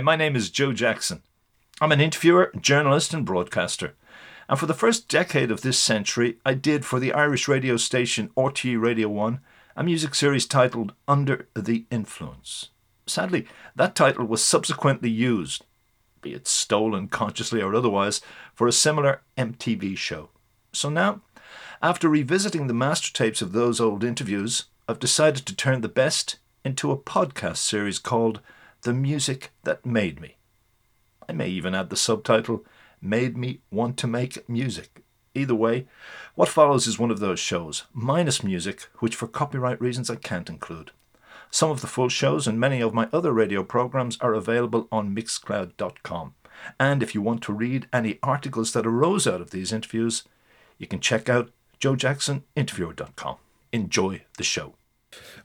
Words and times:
Hi, 0.00 0.02
my 0.02 0.16
name 0.16 0.34
is 0.34 0.48
Joe 0.48 0.72
Jackson. 0.72 1.22
I'm 1.78 1.92
an 1.92 2.00
interviewer, 2.00 2.50
journalist, 2.58 3.12
and 3.12 3.22
broadcaster. 3.22 3.96
And 4.48 4.58
for 4.58 4.64
the 4.64 4.72
first 4.72 5.10
decade 5.10 5.50
of 5.50 5.60
this 5.60 5.78
century, 5.78 6.38
I 6.42 6.54
did 6.54 6.86
for 6.86 6.98
the 6.98 7.12
Irish 7.12 7.48
radio 7.48 7.76
station 7.76 8.30
RTE 8.34 8.80
Radio 8.80 9.10
1 9.10 9.40
a 9.76 9.84
music 9.84 10.14
series 10.14 10.46
titled 10.46 10.94
Under 11.06 11.48
the 11.52 11.84
Influence. 11.90 12.70
Sadly, 13.06 13.46
that 13.76 13.94
title 13.94 14.24
was 14.24 14.42
subsequently 14.42 15.10
used, 15.10 15.66
be 16.22 16.32
it 16.32 16.48
stolen 16.48 17.06
consciously 17.08 17.60
or 17.60 17.74
otherwise, 17.74 18.22
for 18.54 18.66
a 18.66 18.72
similar 18.72 19.20
MTV 19.36 19.98
show. 19.98 20.30
So 20.72 20.88
now, 20.88 21.20
after 21.82 22.08
revisiting 22.08 22.68
the 22.68 22.72
master 22.72 23.12
tapes 23.12 23.42
of 23.42 23.52
those 23.52 23.82
old 23.82 24.02
interviews, 24.02 24.64
I've 24.88 24.98
decided 24.98 25.44
to 25.44 25.54
turn 25.54 25.82
the 25.82 25.88
best 25.88 26.38
into 26.64 26.90
a 26.90 26.96
podcast 26.96 27.58
series 27.58 27.98
called 27.98 28.40
The 28.82 28.94
Music 28.94 29.50
That 29.64 29.84
Made 29.84 30.20
Me. 30.20 30.36
I 31.28 31.32
may 31.32 31.48
even 31.48 31.74
add 31.74 31.90
the 31.90 31.96
subtitle 31.96 32.64
Made 33.02 33.36
Me 33.36 33.60
Want 33.70 33.98
to 33.98 34.06
Make 34.06 34.48
Music. 34.48 35.02
Either 35.34 35.54
way, 35.54 35.86
what 36.34 36.48
follows 36.48 36.86
is 36.86 36.98
one 36.98 37.10
of 37.10 37.20
those 37.20 37.38
shows, 37.38 37.84
minus 37.92 38.42
music, 38.42 38.88
which 39.00 39.14
for 39.14 39.28
copyright 39.28 39.80
reasons 39.80 40.08
I 40.08 40.16
can't 40.16 40.48
include. 40.48 40.92
Some 41.50 41.70
of 41.70 41.82
the 41.82 41.86
full 41.86 42.08
shows 42.08 42.46
and 42.46 42.58
many 42.58 42.80
of 42.80 42.94
my 42.94 43.08
other 43.12 43.32
radio 43.32 43.62
programs 43.62 44.16
are 44.20 44.32
available 44.32 44.88
on 44.90 45.14
mixcloud.com. 45.14 46.34
And 46.78 47.02
if 47.02 47.14
you 47.14 47.20
want 47.20 47.42
to 47.42 47.52
read 47.52 47.86
any 47.92 48.18
articles 48.22 48.72
that 48.72 48.86
arose 48.86 49.26
out 49.26 49.42
of 49.42 49.50
these 49.50 49.72
interviews, 49.72 50.24
you 50.78 50.86
can 50.86 51.00
check 51.00 51.28
out 51.28 51.50
joejacksoninterviewer.com. 51.80 53.36
Enjoy 53.72 54.22
the 54.38 54.44
show. 54.44 54.74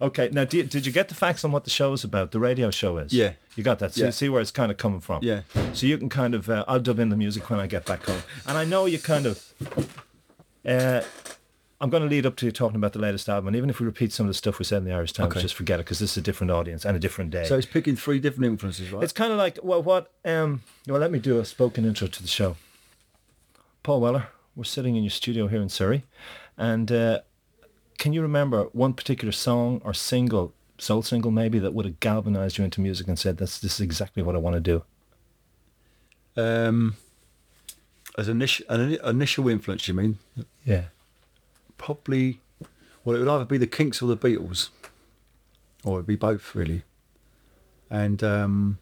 Okay, 0.01 0.29
now 0.31 0.45
you, 0.51 0.63
did 0.63 0.85
you 0.85 0.91
get 0.91 1.09
the 1.09 1.15
facts 1.15 1.43
on 1.43 1.51
what 1.51 1.63
the 1.63 1.69
show 1.69 1.93
is 1.93 2.03
about? 2.03 2.31
The 2.31 2.39
radio 2.39 2.69
show 2.71 2.97
is. 2.97 3.13
Yeah, 3.13 3.33
you 3.55 3.63
got 3.63 3.79
that. 3.79 3.93
So 3.93 4.01
yeah. 4.01 4.07
you 4.07 4.11
see 4.11 4.29
where 4.29 4.41
it's 4.41 4.51
kind 4.51 4.71
of 4.71 4.77
coming 4.77 4.99
from. 4.99 5.23
Yeah. 5.23 5.41
So 5.73 5.87
you 5.87 5.97
can 5.97 6.09
kind 6.09 6.35
of, 6.35 6.49
uh, 6.49 6.65
I'll 6.67 6.79
dub 6.79 6.99
in 6.99 7.09
the 7.09 7.15
music 7.15 7.49
when 7.49 7.59
I 7.59 7.67
get 7.67 7.85
back 7.85 8.03
home, 8.03 8.21
and 8.45 8.57
I 8.57 8.65
know 8.65 8.85
you 8.85 8.99
kind 8.99 9.25
of. 9.25 9.53
Uh, 10.65 11.01
I'm 11.81 11.89
going 11.89 12.03
to 12.03 12.09
lead 12.09 12.25
up 12.25 12.37
to 12.37 12.45
you 12.45 12.51
talking 12.51 12.77
about 12.77 12.93
the 12.93 12.99
latest 12.99 13.27
album, 13.27 13.47
and 13.47 13.55
even 13.55 13.69
if 13.69 13.79
we 13.79 13.85
repeat 13.85 14.13
some 14.13 14.25
of 14.25 14.29
the 14.29 14.33
stuff 14.33 14.59
we 14.59 14.65
said 14.65 14.77
in 14.77 14.85
the 14.85 14.93
Irish 14.93 15.11
Times, 15.11 15.31
Okay. 15.33 15.41
just 15.41 15.55
forget 15.55 15.79
it 15.79 15.83
because 15.83 15.99
this 15.99 16.11
is 16.11 16.17
a 16.17 16.21
different 16.21 16.49
audience 16.51 16.85
and 16.85 16.95
a 16.95 16.99
different 16.99 17.31
day. 17.31 17.43
So 17.45 17.57
it's 17.57 17.67
picking 17.67 17.95
three 17.97 18.17
different 18.19 18.45
influences, 18.45 18.91
right? 18.91 19.03
It's 19.03 19.11
kind 19.13 19.31
of 19.31 19.37
like 19.37 19.59
well, 19.61 19.83
what? 19.83 20.11
Um, 20.23 20.63
well, 20.87 20.99
let 20.99 21.11
me 21.11 21.19
do 21.19 21.37
a 21.39 21.45
spoken 21.45 21.85
intro 21.85 22.07
to 22.07 22.21
the 22.21 22.27
show. 22.29 22.55
Paul 23.83 24.01
Weller, 24.01 24.27
we're 24.55 24.63
sitting 24.63 24.95
in 24.95 25.03
your 25.03 25.11
studio 25.11 25.47
here 25.47 25.61
in 25.61 25.69
Surrey, 25.69 26.03
and 26.57 26.91
uh, 26.91 27.19
can 27.97 28.13
you 28.13 28.21
remember 28.21 28.63
one 28.73 28.93
particular 28.93 29.31
song 29.31 29.81
or 29.83 29.93
single, 29.93 30.53
soul 30.77 31.01
single 31.01 31.31
maybe, 31.31 31.59
that 31.59 31.73
would 31.73 31.85
have 31.85 31.99
galvanized 31.99 32.57
you 32.57 32.63
into 32.63 32.81
music 32.81 33.07
and 33.07 33.17
said, 33.17 33.37
"That's 33.37 33.59
this 33.59 33.75
is 33.75 33.81
exactly 33.81 34.23
what 34.23 34.35
I 34.35 34.39
want 34.39 34.55
to 34.55 34.59
do." 34.59 34.83
um, 36.37 36.95
as 38.17 38.27
initial, 38.27 38.65
an 38.69 38.97
initial 39.03 39.47
influence, 39.47 39.87
you 39.87 39.93
mean? 39.93 40.19
Yeah. 40.63 40.85
Probably, 41.77 42.39
well, 43.03 43.15
it 43.15 43.19
would 43.19 43.27
either 43.27 43.45
be 43.45 43.57
the 43.57 43.67
Kinks 43.67 44.01
or 44.01 44.07
the 44.07 44.17
Beatles, 44.17 44.69
or 45.83 45.97
it'd 45.97 46.07
be 46.07 46.15
both, 46.15 46.55
really. 46.55 46.83
And 47.89 48.23
um, 48.23 48.79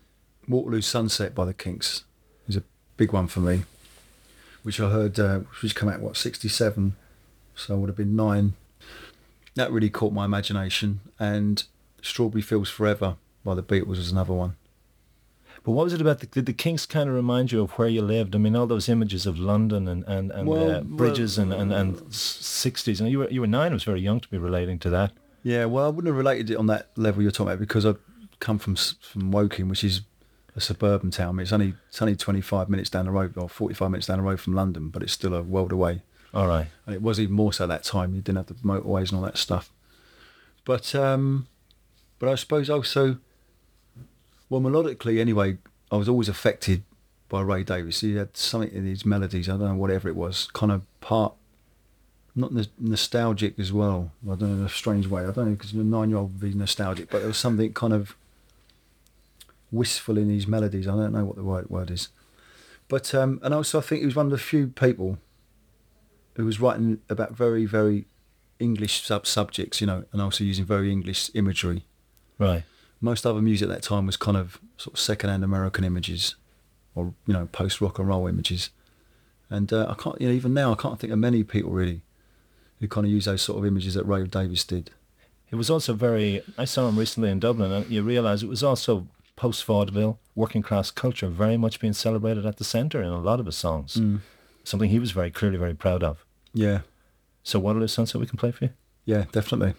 Waterloo 0.48 0.82
Sunset 0.82 1.36
by 1.36 1.46
the 1.46 1.54
Kinks 1.54 2.04
is 2.48 2.56
a 2.56 2.64
big 2.98 3.12
one 3.12 3.28
for 3.28 3.40
me, 3.40 3.64
which 4.64 4.80
I 4.80 4.90
heard, 4.90 5.20
uh, 5.20 5.40
which 5.62 5.76
came 5.76 5.90
out, 5.90 6.00
what, 6.00 6.18
67? 6.18 6.96
So 7.56 7.74
I 7.74 7.78
would 7.78 7.90
have 7.90 7.98
been 7.98 8.16
nine. 8.16 8.54
That 9.56 9.72
really 9.72 9.90
caught 9.90 10.14
my 10.14 10.26
imagination. 10.26 11.02
And 11.20 11.64
Strawberry 12.02 12.42
Fields 12.42 12.70
Forever 12.70 13.18
by 13.44 13.56
the 13.56 13.64
Beatles 13.64 13.88
was 13.88 14.12
another 14.12 14.34
one. 14.34 14.56
But 15.64 15.72
what 15.72 15.86
was 15.86 15.94
it 15.94 16.02
about? 16.02 16.20
The, 16.20 16.26
did 16.26 16.46
the 16.46 16.54
Kinks 16.54 16.86
kind 16.86 17.08
of 17.08 17.16
remind 17.16 17.52
you 17.52 17.62
of 17.62 17.72
where 17.72 17.88
you 17.88 18.02
lived? 18.02 18.36
I 18.36 18.38
mean, 18.38 18.56
all 18.56 18.68
those 18.68 18.90
images 18.90 19.26
of 19.26 19.40
London 19.40 19.88
and 19.88 20.04
and, 20.06 20.32
and 20.32 20.48
Well, 20.48 20.72
uh, 20.72 20.82
bridges 20.82 21.38
and, 21.38 21.54
and 21.54 21.72
and 21.72 22.14
sixties. 22.14 23.00
And 23.00 23.10
you 23.10 23.20
were 23.20 23.30
you 23.30 23.42
were 23.42 23.48
nine. 23.48 23.72
I 23.72 23.76
was 23.76 23.84
very 23.86 24.02
young 24.02 24.20
to 24.20 24.28
be 24.28 24.38
relating 24.38 24.78
to 24.80 24.90
that. 24.90 25.14
Yeah, 25.42 25.66
well, 25.66 25.86
I 25.86 25.90
wouldn't 25.90 26.08
have 26.08 26.18
related 26.18 26.50
it 26.50 26.58
on 26.58 26.68
that 26.68 26.90
level 26.96 27.22
you're 27.22 27.32
talking 27.32 27.48
about 27.54 27.60
because 27.60 27.86
I 27.86 27.96
come 28.40 28.60
from 28.60 28.76
from 28.76 29.32
Woking, 29.32 29.70
which 29.70 29.84
is 29.86 30.02
a 30.56 30.62
suburban 30.62 31.12
town. 31.12 31.30
I 31.30 31.32
mean, 31.32 31.42
it's 31.44 31.54
only 31.54 31.74
it's 31.88 32.02
only 32.02 32.16
25 32.16 32.70
minutes 32.70 32.90
down 32.90 33.06
the 33.06 33.12
road 33.12 33.38
or 33.38 33.48
45 33.48 33.90
minutes 33.92 34.08
down 34.08 34.18
the 34.18 34.24
road 34.24 34.42
from 34.42 34.54
London, 34.54 34.90
but 34.90 35.02
it's 35.02 35.14
still 35.14 35.34
a 35.34 35.42
world 35.42 35.72
away. 35.72 36.02
All 36.34 36.48
right. 36.48 36.68
And 36.86 36.96
it 36.96 37.02
was 37.02 37.20
even 37.20 37.36
more 37.36 37.54
so 37.54 37.66
at 37.66 37.68
that 37.68 37.84
time. 37.84 38.16
You 38.16 38.22
didn't 38.22 38.38
have 38.38 38.48
the 38.48 38.54
motorways 38.56 39.10
and 39.10 39.20
all 39.20 39.26
that 39.26 39.38
stuff. 39.38 39.72
But 40.66 40.96
um, 40.96 41.48
but 42.20 42.30
I 42.30 42.36
suppose 42.36 42.70
also, 42.70 43.18
well, 44.50 44.62
melodically 44.62 45.20
anyway, 45.20 45.58
I 45.92 45.98
was 45.98 46.10
always 46.10 46.30
affected 46.30 46.84
by 47.30 47.42
Ray 47.42 47.64
Davies. 47.64 48.02
He 48.02 48.16
had 48.16 48.36
something 48.38 48.72
in 48.72 48.86
his 48.86 49.06
melodies. 49.06 49.50
I 49.50 49.54
don't 49.54 49.68
know 49.68 49.76
whatever 49.76 50.08
it 50.08 50.16
was, 50.16 50.48
kind 50.54 50.72
of 50.72 50.84
part 51.02 51.34
not 52.36 52.52
nos- 52.52 52.70
nostalgic 52.80 53.60
as 53.60 53.72
well. 53.72 54.12
I 54.24 54.36
don't 54.36 54.42
know 54.42 54.62
in 54.62 54.66
a 54.66 54.70
strange 54.70 55.08
way. 55.08 55.22
I 55.22 55.32
don't 55.32 55.46
know 55.46 55.52
because 55.52 55.74
a 55.74 55.78
nine-year-old 55.78 56.34
would 56.34 56.52
be 56.52 56.58
nostalgic, 56.58 57.10
but 57.10 57.20
there 57.20 57.28
was 57.28 57.38
something 57.38 57.74
kind 57.74 57.94
of 57.94 58.16
wistful 59.72 60.18
in 60.18 60.30
his 60.30 60.48
melodies. 60.48 60.88
I 60.88 60.92
don't 60.92 61.14
know 61.14 61.26
what 61.26 61.36
the 61.36 61.44
right 61.44 61.70
word 61.70 61.92
is, 61.92 62.10
but 62.88 63.14
um, 63.14 63.40
and 63.44 63.54
also 63.54 63.80
I 63.80 63.82
think 63.82 64.02
he 64.02 64.06
was 64.06 64.16
one 64.16 64.28
of 64.28 64.32
the 64.32 64.38
few 64.38 64.68
people 64.68 65.20
who 66.36 66.46
was 66.46 66.60
writing 66.60 67.00
about 67.10 67.32
very 67.34 67.66
very 67.66 68.06
English 68.60 69.06
sub 69.06 69.28
subjects, 69.28 69.82
you 69.82 69.88
know, 69.88 70.06
and 70.12 70.22
also 70.22 70.44
using 70.44 70.66
very 70.66 70.92
English 70.92 71.30
imagery. 71.34 71.86
Right. 72.40 72.64
Most 73.02 73.26
other 73.26 73.42
music 73.42 73.70
at 73.70 73.76
that 73.76 73.84
time 73.84 74.06
was 74.06 74.16
kind 74.16 74.38
of 74.38 74.60
sort 74.78 74.94
of 74.94 75.00
second-hand 75.00 75.44
American 75.44 75.84
images, 75.84 76.36
or 76.96 77.14
you 77.28 77.34
know, 77.34 77.48
post 77.52 77.82
rock 77.82 78.00
and 78.00 78.08
roll 78.08 78.28
images. 78.28 78.70
And 79.50 79.72
uh, 79.74 79.88
I 79.90 79.96
can't, 80.02 80.20
you 80.22 80.28
know, 80.28 80.34
even 80.34 80.54
now 80.54 80.72
I 80.72 80.76
can't 80.76 81.00
think 81.00 81.12
of 81.12 81.20
many 81.20 81.44
people 81.44 81.72
really 81.72 82.02
who 82.80 82.88
kind 82.88 83.06
of 83.06 83.12
use 83.12 83.26
those 83.26 83.42
sort 83.42 83.60
of 83.60 83.66
images 83.66 83.94
that 83.94 84.06
Ray 84.06 84.26
Davies 84.26 84.64
did. 84.64 84.92
It 85.52 85.56
was 85.56 85.70
also 85.70 85.94
very. 85.94 86.42
I 86.58 86.66
saw 86.66 86.88
him 86.90 86.98
recently 86.98 87.30
in 87.30 87.40
Dublin, 87.40 87.72
and 87.72 87.90
you 87.90 88.02
realise 88.02 88.42
it 88.42 88.50
was 88.50 88.64
also 88.64 89.08
post 89.36 89.64
vaudeville, 89.66 90.20
working 90.36 90.62
class 90.62 90.90
culture, 90.90 91.28
very 91.28 91.58
much 91.58 91.80
being 91.80 91.94
celebrated 91.94 92.46
at 92.46 92.58
the 92.58 92.64
centre 92.64 93.02
in 93.02 93.10
a 93.10 93.20
lot 93.20 93.40
of 93.40 93.46
his 93.46 93.56
songs. 93.56 93.98
Something 94.64 94.90
he 94.90 95.00
was 95.00 95.12
very 95.12 95.30
clearly 95.32 95.58
very 95.58 95.74
proud 95.76 96.04
of. 96.04 96.26
Yeah, 96.54 96.80
So 97.44 97.60
Waterloo 97.60 97.88
Sunset 97.88 98.22
we 98.22 98.28
can 98.28 98.38
play 98.38 98.52
for 98.52 98.66
you. 98.66 98.70
yeah, 99.06 99.26
definitely. 99.32 99.74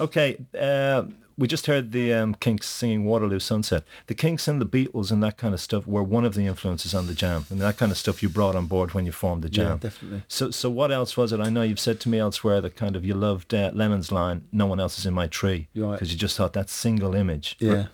Okay, 0.00 0.38
uh, 0.58 1.04
we 1.36 1.46
just 1.48 1.66
heard 1.66 1.90
the 1.92 2.12
um, 2.12 2.34
Kinks 2.34 2.68
singing 2.68 3.04
Waterloo 3.04 3.38
Sunset. 3.40 3.82
The 4.06 4.14
Kinks 4.14 4.46
and 4.48 4.60
the 4.60 4.66
Beatles 4.66 5.10
and 5.10 5.22
that 5.22 5.36
kind 5.36 5.54
of 5.54 5.60
stuff 5.60 5.86
were 5.86 6.02
one 6.02 6.24
of 6.24 6.34
the 6.34 6.46
influences 6.46 6.94
on 6.94 7.06
the 7.08 7.14
Jam, 7.14 7.46
and 7.50 7.60
that 7.60 7.76
kind 7.76 7.90
of 7.92 7.98
stuff 7.98 8.22
you 8.22 8.28
brought 8.28 8.54
on 8.56 8.66
board 8.66 8.94
when 8.94 9.06
you 9.06 9.12
formed 9.12 9.42
the 9.42 9.48
Jam. 9.48 9.72
Yeah, 9.72 9.76
definitely. 9.90 10.22
So, 10.28 10.50
so 10.52 10.70
what 10.70 10.90
else 10.92 11.16
was 11.16 11.32
it? 11.32 11.40
I 11.40 11.48
know 11.48 11.62
you've 11.62 11.80
said 11.80 12.00
to 12.00 12.08
me 12.08 12.18
elsewhere 12.18 12.60
that 12.60 12.76
kind 12.76 12.94
of 12.96 13.04
you 13.04 13.14
loved 13.14 13.52
uh, 13.54 13.70
Lennon's 13.74 14.10
line, 14.12 14.46
"No 14.52 14.66
one 14.66 14.78
else 14.80 14.98
is 14.98 15.06
in 15.06 15.14
my 15.14 15.26
tree," 15.26 15.68
You're 15.74 15.88
right. 15.88 15.92
because 15.94 16.12
you 16.12 16.18
just 16.18 16.36
thought 16.36 16.52
that 16.54 16.70
single 16.70 17.14
image 17.14 17.56
Yeah. 17.60 17.86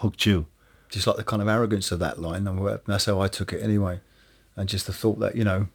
hooked 0.00 0.26
you. 0.26 0.46
Just 0.88 1.06
like 1.06 1.16
the 1.16 1.24
kind 1.24 1.42
of 1.42 1.48
arrogance 1.48 1.90
of 1.92 1.98
that 2.00 2.20
line, 2.20 2.46
and 2.46 2.80
that's 2.86 3.04
how 3.06 3.20
I 3.20 3.28
took 3.28 3.52
it 3.52 3.62
anyway. 3.62 4.00
And 4.58 4.68
just 4.68 4.86
the 4.86 4.92
thought 4.92 5.20
that 5.20 5.36
you 5.36 5.44
know, 5.44 5.68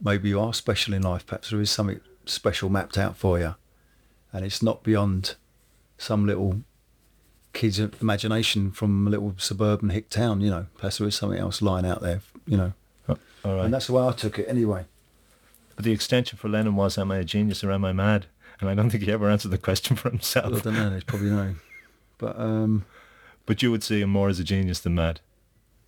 maybe 0.00 0.28
you 0.28 0.38
are 0.40 0.54
special 0.54 0.94
in 0.94 1.02
life. 1.02 1.26
Perhaps 1.26 1.50
there 1.50 1.60
is 1.60 1.70
something 1.70 2.00
special 2.24 2.68
mapped 2.70 2.96
out 2.96 3.16
for 3.16 3.38
you, 3.38 3.54
and 4.32 4.44
it's 4.44 4.62
not 4.62 4.82
beyond 4.82 5.34
some 5.98 6.24
little 6.26 6.62
kid's 7.52 7.78
imagination 7.80 8.70
from 8.70 9.06
a 9.06 9.10
little 9.10 9.34
suburban 9.38 9.90
hick 9.90 10.08
town. 10.08 10.40
You 10.40 10.50
know, 10.50 10.66
perhaps 10.76 10.98
there 10.98 11.08
is 11.08 11.16
something 11.16 11.38
else 11.38 11.60
lying 11.60 11.84
out 11.86 12.00
there. 12.00 12.20
You 12.46 12.56
know, 12.56 12.72
Oh, 13.08 13.16
all 13.44 13.56
right. 13.56 13.64
and 13.64 13.74
that's 13.74 13.88
the 13.88 13.92
way 13.94 14.06
I 14.06 14.12
took 14.12 14.38
it 14.38 14.46
anyway. 14.48 14.84
but 15.74 15.84
the 15.84 15.92
extension 15.92 16.38
for 16.38 16.48
Lennon 16.48 16.76
was, 16.76 16.96
"Am 16.96 17.10
I 17.10 17.16
a 17.18 17.24
genius 17.24 17.64
or 17.64 17.72
am 17.72 17.84
I 17.84 17.92
mad?" 17.92 18.26
And 18.60 18.68
I 18.70 18.74
don't 18.74 18.90
think 18.90 19.04
he 19.04 19.12
ever 19.12 19.28
answered 19.30 19.50
the 19.50 19.58
question 19.58 19.96
for 19.96 20.10
himself. 20.10 20.54
I 20.54 20.58
don't 20.60 20.74
know. 20.74 20.90
There's 20.90 21.04
probably 21.04 21.30
no, 21.30 21.54
but 22.18 22.38
um, 22.38 22.84
But 23.46 23.62
you 23.62 23.70
would 23.72 23.82
see 23.82 24.00
him 24.00 24.10
more 24.10 24.28
as 24.28 24.38
a 24.40 24.44
genius 24.44 24.78
than 24.80 24.94
mad. 24.94 25.20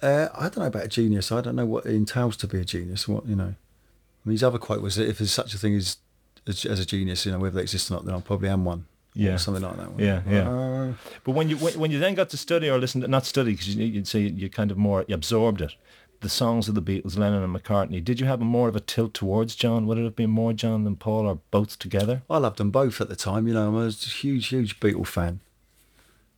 Uh, 0.02 0.28
I 0.34 0.42
don't 0.42 0.58
know 0.58 0.66
about 0.66 0.84
a 0.84 0.88
genius. 0.88 1.30
I 1.30 1.40
don't 1.40 1.56
know 1.56 1.66
what 1.66 1.86
it 1.86 1.94
entails 1.94 2.36
to 2.38 2.46
be 2.46 2.58
a 2.60 2.64
genius. 2.64 3.06
What 3.06 3.26
you 3.26 3.36
know, 3.36 3.54
I 3.54 4.22
mean, 4.24 4.32
his 4.32 4.42
other 4.42 4.58
quote 4.58 4.82
was 4.82 4.96
that 4.96 5.08
if 5.08 5.18
there's 5.18 5.32
such 5.32 5.54
a 5.54 5.58
thing 5.58 5.74
as 5.76 5.98
as, 6.46 6.64
as 6.64 6.80
a 6.80 6.86
genius, 6.86 7.26
you 7.26 7.32
know, 7.32 7.38
whether 7.38 7.56
they 7.56 7.62
exist 7.62 7.90
or 7.90 7.94
not, 7.94 8.06
then 8.06 8.14
I 8.14 8.20
probably 8.20 8.48
am 8.48 8.64
one. 8.64 8.86
Yeah. 9.12 9.36
something 9.38 9.62
like 9.62 9.76
that. 9.76 9.90
Yeah, 9.98 10.22
yeah. 10.28 10.48
Uh, 10.48 10.92
But 11.24 11.32
when 11.32 11.48
you 11.48 11.56
when, 11.56 11.78
when 11.78 11.90
you 11.90 11.98
then 11.98 12.14
got 12.14 12.30
to 12.30 12.36
study 12.36 12.70
or 12.70 12.78
listen 12.78 13.00
to 13.00 13.08
not 13.08 13.26
study 13.26 13.52
because 13.52 13.74
you, 13.74 13.84
you'd 13.84 14.06
say 14.06 14.20
you 14.20 14.48
kind 14.48 14.70
of 14.70 14.78
more 14.78 15.04
you 15.08 15.14
absorbed 15.16 15.60
it, 15.60 15.74
the 16.20 16.28
songs 16.28 16.68
of 16.68 16.74
the 16.76 16.82
Beatles, 16.82 17.18
Lennon 17.18 17.42
and 17.42 17.54
McCartney. 17.54 18.02
Did 18.04 18.20
you 18.20 18.26
have 18.26 18.40
a 18.40 18.44
more 18.44 18.68
of 18.68 18.76
a 18.76 18.80
tilt 18.80 19.12
towards 19.12 19.56
John? 19.56 19.86
Would 19.86 19.98
it 19.98 20.04
have 20.04 20.14
been 20.16 20.30
more 20.30 20.52
John 20.52 20.84
than 20.84 20.96
Paul, 20.96 21.26
or 21.26 21.40
both 21.50 21.78
together? 21.78 22.22
I 22.30 22.38
loved 22.38 22.58
them 22.58 22.70
both 22.70 23.00
at 23.00 23.08
the 23.08 23.16
time. 23.16 23.48
You 23.48 23.54
know, 23.54 23.66
I 23.66 23.84
was 23.84 24.06
a 24.06 24.08
huge, 24.10 24.46
huge 24.48 24.78
Beatle 24.78 25.06
fan. 25.06 25.40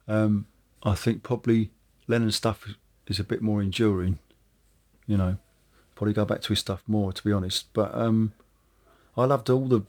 Um, 0.08 0.46
I 0.82 0.94
think 0.94 1.22
probably 1.22 1.70
Lennon's 2.08 2.36
stuff 2.36 2.66
is 3.06 3.18
a 3.20 3.24
bit 3.24 3.42
more 3.42 3.62
enduring. 3.62 4.18
You 5.06 5.16
know, 5.16 5.36
probably 5.94 6.14
go 6.14 6.24
back 6.24 6.40
to 6.42 6.48
his 6.50 6.60
stuff 6.60 6.82
more 6.86 7.12
to 7.12 7.22
be 7.24 7.32
honest. 7.32 7.66
But 7.72 7.94
um, 7.94 8.32
I 9.16 9.24
loved 9.24 9.50
all 9.50 9.66
the 9.66 9.82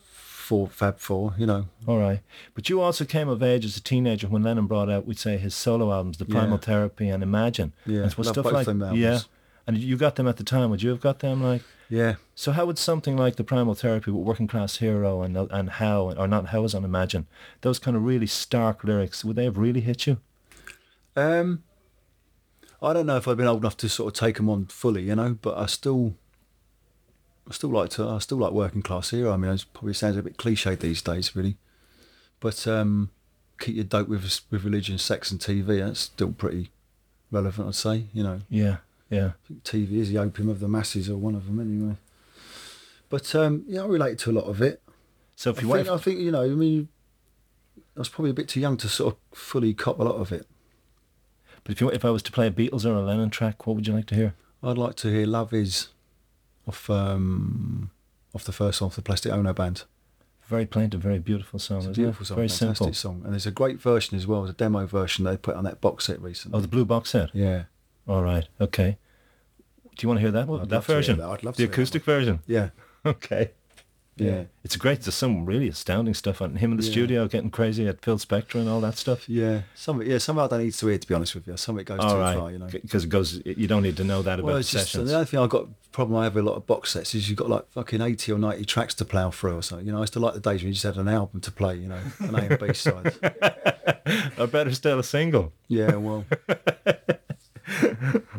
four, 0.44 0.68
Fab 0.68 1.00
Four, 1.00 1.34
you 1.38 1.46
know. 1.46 1.68
All 1.88 2.00
right. 2.00 2.20
But 2.54 2.70
you 2.70 2.82
also 2.82 3.06
came 3.06 3.30
of 3.30 3.42
age 3.42 3.64
as 3.66 3.78
a 3.78 3.82
teenager 3.82 4.28
when 4.28 4.44
Lennon 4.44 4.68
brought 4.68 4.90
out, 4.90 5.06
we'd 5.06 5.18
say, 5.18 5.38
his 5.38 5.56
solo 5.56 5.92
albums, 5.92 6.18
The 6.18 6.26
Primal 6.26 6.58
Yeah. 6.58 6.66
Therapy 6.66 7.08
and 7.10 7.24
Imagine. 7.24 7.74
Yeah, 7.86 8.02
And 8.02 8.12
so 8.12 8.24
stuff 8.24 8.46
like. 8.52 8.68
Yeah. 8.94 9.20
And 9.66 9.78
you 9.78 9.96
got 9.96 10.16
them 10.18 10.28
at 10.28 10.36
the 10.36 10.44
time. 10.44 10.70
Would 10.72 10.84
you 10.84 10.90
have 10.90 11.00
got 11.00 11.20
them 11.20 11.42
like? 11.42 11.62
Yeah. 11.90 12.16
So 12.36 12.52
how 12.52 12.66
would 12.66 12.78
something 12.78 13.16
like 13.16 13.38
The 13.38 13.46
Primal 13.46 13.76
Therapy 13.76 14.12
with 14.12 14.26
Working 14.26 14.48
Class 14.48 14.78
Hero 14.78 15.22
and 15.22 15.38
and 15.38 15.70
How, 15.70 16.12
or 16.12 16.28
not 16.28 16.48
How 16.48 16.66
is 16.66 16.76
on 16.76 16.84
Imagine, 16.84 17.28
those 17.62 17.80
kind 17.80 17.96
of 17.96 18.04
really 18.04 18.28
stark 18.28 18.84
lyrics, 18.84 19.24
would 19.24 19.38
they 19.38 19.46
have 19.46 19.58
really 19.58 19.82
hit 19.82 20.06
you? 20.08 20.18
Um, 21.16 21.64
I 22.84 22.94
don't 22.94 23.06
know 23.06 23.18
if 23.18 23.28
I've 23.28 23.38
been 23.38 23.48
old 23.48 23.62
enough 23.62 23.78
to 23.78 23.90
sort 23.90 24.14
of 24.14 24.20
take 24.20 24.36
them 24.36 24.50
on 24.50 24.66
fully, 24.66 25.04
you 25.04 25.16
know, 25.16 25.38
but 25.42 25.58
I 25.58 25.68
still, 25.68 26.16
I 27.50 27.54
still 27.54 27.70
like 27.70 27.90
to, 27.92 28.08
I 28.08 28.20
still 28.20 28.38
like 28.38 28.52
working 28.52 28.82
class 28.82 29.12
hero. 29.12 29.32
I 29.32 29.38
mean, 29.38 29.52
it 29.52 29.66
probably 29.74 29.94
sounds 29.94 30.18
a 30.18 30.24
bit 30.24 30.38
cliche 30.38 30.76
these 30.76 31.02
days, 31.02 31.36
really, 31.36 31.56
but 32.40 32.68
um, 32.68 33.10
keep 33.60 33.76
your 33.76 33.86
dope 33.86 34.10
with 34.10 34.42
with 34.52 34.64
religion, 34.64 34.98
sex, 34.98 35.32
and 35.32 35.40
TV. 35.40 35.80
That's 35.80 36.02
still 36.02 36.34
pretty 36.34 36.72
relevant, 37.32 37.70
I'd 37.70 37.76
say. 37.76 38.06
You 38.14 38.24
know, 38.24 38.40
Yeah. 38.50 38.78
Yeah. 39.10 39.28
I 39.28 39.48
think 39.48 39.64
TV 39.64 39.94
is 40.00 40.10
the 40.10 40.18
opium 40.18 40.50
of 40.50 40.60
the 40.60 40.68
masses, 40.68 41.10
or 41.10 41.18
one 41.18 41.36
of 41.36 41.46
them 41.46 41.60
anyway. 41.60 41.96
But 43.10 43.34
um, 43.36 43.64
yeah, 43.68 43.84
I 43.84 43.86
relate 43.86 44.18
to 44.20 44.32
a 44.32 44.34
lot 44.34 44.46
of 44.46 44.62
it. 44.62 44.82
So 45.36 45.52
if 45.52 45.60
I 45.60 45.62
you 45.62 45.74
think, 45.74 45.88
want, 45.88 46.02
I 46.02 46.04
think 46.04 46.20
you 46.20 46.32
know, 46.32 46.44
I 46.44 46.48
mean, 46.48 46.90
I 47.96 48.00
was 48.00 48.10
probably 48.10 48.32
a 48.32 48.34
bit 48.34 48.50
too 48.50 48.60
young 48.60 48.76
to 48.78 48.90
sort 48.90 49.14
of 49.14 49.38
fully 49.38 49.74
cop 49.74 50.00
a 50.00 50.04
lot 50.04 50.16
of 50.16 50.32
it. 50.32 50.48
But 51.64 51.72
if 51.74 51.82
you 51.82 51.90
if 51.90 52.04
I 52.06 52.10
was 52.10 52.24
to 52.24 52.32
play 52.32 52.48
a 52.48 52.52
Beatles 52.52 52.86
or 52.86 52.94
a 52.94 53.02
Lennon 53.02 53.30
track, 53.30 53.66
what 53.68 53.76
would 53.76 53.88
you 53.88 53.94
like 53.94 54.06
to 54.08 54.16
hear? 54.16 54.34
I'd 54.62 54.78
like 54.78 54.96
to 54.98 55.10
hear 55.10 55.26
"Love 55.26 55.54
Is" 55.54 55.90
off 56.68 56.90
um, 56.90 57.92
off 58.34 58.44
the 58.44 58.52
first 58.52 58.80
song 58.80 58.88
of 58.88 58.96
the 58.96 59.02
Plastic 59.02 59.32
Ono 59.32 59.54
Band. 59.54 59.84
Very 60.48 60.66
plaintive, 60.66 61.02
very 61.02 61.20
beautiful 61.20 61.58
song. 61.58 61.78
It's 61.80 61.88
a 61.88 61.92
beautiful 61.92 62.24
it? 62.24 62.28
song, 62.28 62.36
Very 62.36 62.48
fantastic 62.50 62.78
simple. 62.78 62.94
song, 62.94 63.22
and 63.24 63.34
there's 63.34 63.46
a 63.48 63.52
great 63.52 63.80
version 63.80 64.18
as 64.18 64.28
well. 64.28 64.42
There's 64.42 64.52
a 64.54 64.58
demo 64.58 64.86
version 64.86 65.24
they 65.26 65.38
put 65.38 65.56
on 65.56 65.64
that 65.64 65.80
box 65.82 66.06
set 66.06 66.22
recently. 66.22 66.58
Oh, 66.58 66.62
the 66.62 66.68
blue 66.68 66.86
box 66.86 67.12
set. 67.12 67.30
yeah, 67.34 67.64
All 68.08 68.22
right. 68.24 68.48
Okay. 68.60 68.98
Do 69.96 70.04
you 70.04 70.10
want 70.10 70.18
to 70.18 70.22
hear 70.22 70.32
that? 70.32 70.50
I'd 70.50 70.70
that 70.70 70.76
love 70.76 70.86
to 70.88 70.92
hear 70.92 70.98
version. 70.98 71.18
that. 71.20 71.30
I'd 71.30 71.44
love 71.44 71.56
the 71.56 71.58
to 71.58 71.62
hear 71.64 71.68
that 71.68 71.74
acoustic 71.74 72.04
version. 72.04 72.40
yeah, 72.48 72.70
Okay. 73.06 73.52
Yeah, 74.16 74.44
It's 74.64 74.76
great. 74.76 75.02
There's 75.02 75.16
some 75.16 75.46
really 75.46 75.68
astounding 75.70 76.14
stuff 76.14 76.42
on 76.42 76.56
him 76.58 76.72
in 76.72 76.78
the 76.78 76.84
Yeah. 76.84 76.92
studio 76.92 77.28
getting 77.28 77.50
crazy 77.50 77.88
at 77.88 78.02
Phil 78.04 78.18
Spector 78.18 78.56
and 78.56 78.70
all 78.70 78.82
that 78.82 78.98
stuff. 78.98 79.28
yeah. 79.28 79.62
Some, 79.76 80.00
of 80.00 80.08
it- 80.08 80.12
yeah, 80.12 80.18
some 80.20 80.38
of 80.38 80.52
it 80.52 80.56
I 80.56 80.70
to 80.70 80.88
hear 80.88 80.98
to 80.98 81.08
be 81.08 81.14
honest 81.16 81.36
with 81.36 81.48
you. 81.48 81.58
Some 81.58 81.76
of 81.76 81.82
it 81.82 81.86
goes 81.86 82.00
All 82.00 82.12
too 82.12 82.18
right. 82.18 82.38
far, 82.38 82.52
you 82.52 82.60
know. 82.60 82.68
Because 82.68 83.04
it 83.06 83.10
goes. 83.10 83.42
You 83.46 83.68
don't 83.68 83.84
need 83.84 83.98
to 83.98 84.04
know 84.04 84.22
that 84.22 84.40
about 84.40 84.46
Well, 84.46 84.54
the 84.56 84.60
it's 84.62 84.72
just 84.72 84.92
sessions. 84.92 85.10
the 85.10 85.16
only 85.16 85.26
thing 85.26 85.40
I've 85.40 85.50
got 85.50 85.68
problem 85.92 86.18
I 86.18 86.24
have 86.24 86.34
with 86.36 86.44
a 86.44 86.48
lot 86.48 86.56
of 86.56 86.66
box 86.66 86.92
sets 86.92 87.14
is 87.14 87.30
you've 87.30 87.38
got 87.38 87.50
like 87.50 87.70
fucking 87.72 88.02
eighty 88.02 88.32
or 88.32 88.40
ninety 88.40 88.66
tracks 88.66 88.94
to 88.96 89.06
plough 89.06 89.30
through 89.32 89.58
or 89.58 89.62
something. 89.62 89.86
You 89.86 89.92
know, 89.94 90.00
I 90.00 90.02
used 90.02 90.14
to 90.14 90.20
like 90.20 90.34
the 90.34 90.40
days 90.40 90.62
when 90.62 90.68
you 90.70 90.74
just 90.74 90.84
had 90.84 90.98
an 90.98 91.08
album 91.08 91.40
to 91.42 91.52
play. 91.52 91.76
You 91.78 91.88
know, 91.88 92.00
an 92.20 92.36
A 92.36 92.38
and 92.40 92.60
B 92.60 92.74
side. 92.74 93.14
or 94.40 94.48
better 94.48 94.74
still, 94.74 95.00
a 95.00 95.04
single. 95.04 95.54
Yeah, 95.68 95.96
well, 95.96 96.26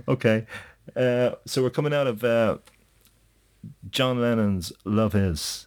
Okay. 0.09 0.47
Uh, 0.97 1.31
so 1.47 1.63
we're 1.63 1.71
coming 1.71 1.95
out 1.95 2.07
of 2.07 2.23
uh, 2.25 2.59
John 3.91 4.21
Lennon's 4.21 4.73
"Love 4.85 5.15
Is." 5.15 5.67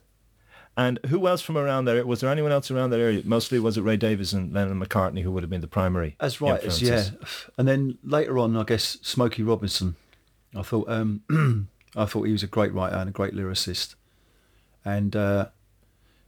And 0.76 1.00
who 1.08 1.28
else 1.28 1.42
from 1.42 1.58
around 1.58 1.86
there? 1.86 2.06
Was 2.06 2.22
there 2.22 2.30
anyone 2.30 2.52
else 2.52 2.70
around 2.70 2.92
that 2.92 3.00
area? 3.00 3.24
Mostly 3.26 3.60
was 3.60 3.78
it 3.78 3.82
Ray 3.82 3.98
Davies 3.98 4.32
and 4.32 4.54
Lennon 4.54 4.74
and 4.74 4.82
McCartney 4.82 5.24
who 5.24 5.32
would 5.32 5.42
have 5.42 5.50
been 5.50 5.62
the 5.62 5.68
primary 5.68 6.16
As 6.20 6.40
writers, 6.40 6.82
yeah. 6.82 7.06
And 7.58 7.68
then 7.68 7.98
later 8.04 8.38
on, 8.38 8.56
I 8.56 8.64
guess 8.64 8.98
Smokey 9.02 9.42
Robinson. 9.42 9.96
I 10.56 10.62
thought 10.62 10.88
um, 10.88 11.68
I 11.96 12.06
thought 12.06 12.24
he 12.24 12.32
was 12.32 12.44
a 12.44 12.48
great 12.48 12.74
writer 12.74 12.96
and 12.96 13.10
a 13.10 13.12
great 13.12 13.34
lyricist, 13.34 13.96
and 14.86 15.16
uh, 15.16 15.48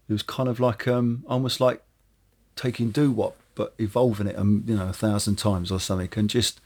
it 0.07 0.13
was 0.13 0.23
kind 0.23 0.49
of 0.49 0.59
like 0.59 0.87
um, 0.87 1.23
almost 1.27 1.61
like 1.61 1.83
taking 2.55 2.89
doo 2.89 3.11
wop 3.11 3.35
but 3.59 3.73
evolving 3.77 4.25
it, 4.25 4.37
um, 4.37 4.63
you 4.65 4.75
know, 4.77 4.87
a 4.87 4.93
thousand 4.93 5.35
times 5.35 5.69
or 5.69 5.81
something, 5.81 6.09
and 6.15 6.29
just 6.29 6.61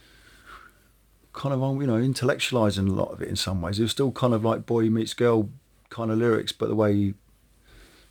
kind 1.33 1.53
of 1.53 1.61
um, 1.63 1.81
you 1.81 1.87
know 1.87 1.97
intellectualizing 1.97 2.87
a 2.87 2.93
lot 2.93 3.11
of 3.11 3.21
it 3.21 3.27
in 3.27 3.35
some 3.35 3.61
ways. 3.61 3.79
It 3.79 3.83
was 3.83 3.91
still 3.91 4.11
kind 4.11 4.33
of 4.33 4.45
like 4.45 4.65
boy 4.65 4.83
meets 4.89 5.13
girl 5.13 5.49
kind 5.89 6.11
of 6.11 6.17
lyrics, 6.17 6.51
but 6.51 6.69
the 6.69 6.75
way 6.75 7.13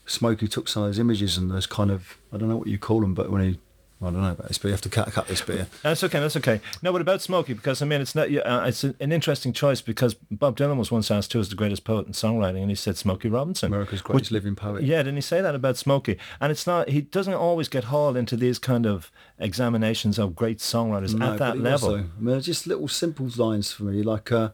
Smokey 0.06 0.48
took 0.48 0.68
some 0.68 0.82
of 0.82 0.88
those 0.88 0.98
images 0.98 1.36
and 1.36 1.50
those 1.50 1.66
kind 1.66 1.90
of 1.90 2.18
I 2.32 2.36
don't 2.36 2.48
know 2.48 2.56
what 2.56 2.68
you 2.68 2.78
call 2.78 3.00
them, 3.00 3.14
but 3.14 3.30
when 3.30 3.42
he 3.42 3.58
I 4.02 4.10
don't 4.10 4.20
know 4.22 4.32
about 4.32 4.48
this, 4.48 4.58
but 4.58 4.68
you 4.68 4.72
have 4.72 4.80
to 4.82 4.88
cut, 4.88 5.12
cut 5.12 5.28
this 5.28 5.40
bit. 5.42 5.66
That's 5.82 6.02
okay. 6.04 6.18
That's 6.20 6.36
okay. 6.36 6.60
No, 6.82 6.90
but 6.92 7.00
about 7.00 7.22
Smokey, 7.22 7.54
because 7.54 7.80
I 7.82 7.86
mean, 7.86 8.00
it's 8.00 8.14
not. 8.14 8.28
Uh, 8.34 8.64
it's 8.66 8.82
an 8.84 9.12
interesting 9.12 9.52
choice 9.52 9.80
because 9.80 10.14
Bob 10.14 10.56
Dylan 10.56 10.76
was 10.76 10.90
once 10.90 11.10
asked 11.10 11.32
who 11.32 11.38
was 11.38 11.48
the 11.50 11.54
greatest 11.56 11.84
poet 11.84 12.06
in 12.06 12.12
songwriting, 12.12 12.62
and 12.62 12.70
he 12.70 12.74
said 12.74 12.96
Smokey 12.96 13.28
Robinson. 13.28 13.68
America's 13.68 14.02
greatest 14.02 14.32
living 14.32 14.56
poet. 14.56 14.82
Yeah, 14.82 14.98
didn't 14.98 15.16
he 15.16 15.20
say 15.22 15.40
that 15.40 15.54
about 15.54 15.76
Smokey? 15.76 16.18
And 16.40 16.50
it's 16.50 16.66
not. 16.66 16.88
He 16.88 17.00
doesn't 17.02 17.34
always 17.34 17.68
get 17.68 17.84
hauled 17.84 18.16
into 18.16 18.36
these 18.36 18.58
kind 18.58 18.86
of 18.86 19.10
examinations 19.38 20.18
of 20.18 20.34
great 20.34 20.58
songwriters 20.58 21.14
No, 21.14 21.32
at 21.32 21.38
that 21.38 21.58
level. 21.58 21.90
though. 21.90 21.96
I 22.18 22.20
mean, 22.20 22.40
just 22.40 22.66
little 22.66 22.88
simple 22.88 23.28
lines 23.36 23.70
for 23.72 23.84
me, 23.84 24.02
like 24.02 24.32
uh, 24.32 24.50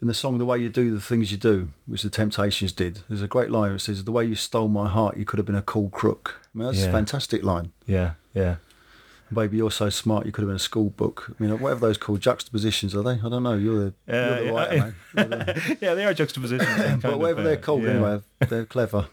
in 0.00 0.08
the 0.08 0.14
song 0.14 0.38
"The 0.38 0.44
Way 0.44 0.58
You 0.58 0.68
Do 0.68 0.94
the 0.94 1.00
Things 1.00 1.30
You 1.32 1.38
Do," 1.38 1.68
which 1.86 2.02
the 2.02 2.10
Temptations 2.10 2.72
did. 2.72 3.00
There's 3.08 3.22
a 3.22 3.28
great 3.28 3.50
line 3.50 3.72
that 3.72 3.80
says, 3.80 4.04
"The 4.04 4.12
way 4.12 4.24
you 4.24 4.34
stole 4.34 4.68
my 4.68 4.88
heart, 4.88 5.16
you 5.16 5.24
could 5.24 5.38
have 5.38 5.46
been 5.46 5.54
a 5.56 5.62
cool 5.62 5.88
crook." 5.90 6.40
I 6.54 6.58
mean, 6.58 6.66
that's 6.68 6.78
Yeah. 6.80 6.88
a 6.88 6.92
fantastic 6.92 7.42
line. 7.42 7.72
Yeah, 7.86 8.12
yeah. 8.34 8.56
Baby, 9.32 9.56
you're 9.56 9.70
so 9.70 9.88
smart, 9.88 10.26
you 10.26 10.32
could 10.32 10.42
have 10.42 10.48
been 10.50 10.56
a 10.56 10.58
school 10.58 10.90
book. 10.90 11.34
I 11.38 11.42
mean, 11.42 11.58
whatever 11.58 11.80
those 11.80 11.96
called 11.96 12.20
juxtapositions 12.20 12.94
are 12.94 13.02
they? 13.02 13.12
I 13.12 13.28
don't 13.30 13.42
know. 13.42 13.54
You're 13.54 13.78
the, 13.78 13.94
Uh, 14.06 14.12
you're 14.12 14.36
the 14.40 14.44
yeah, 14.44 14.50
writer, 14.52 14.94
I- 15.16 15.24
mate. 15.54 15.78
Yeah, 15.80 15.94
they 15.94 16.04
are 16.04 16.12
juxtapositions. 16.12 17.00
but 17.02 17.14
of, 17.14 17.18
whatever 17.18 17.42
they're 17.42 17.56
uh, 17.56 17.60
called, 17.60 17.82
yeah. 17.84 17.90
anyway, 17.90 18.20
they're 18.40 18.66
clever. 18.66 19.06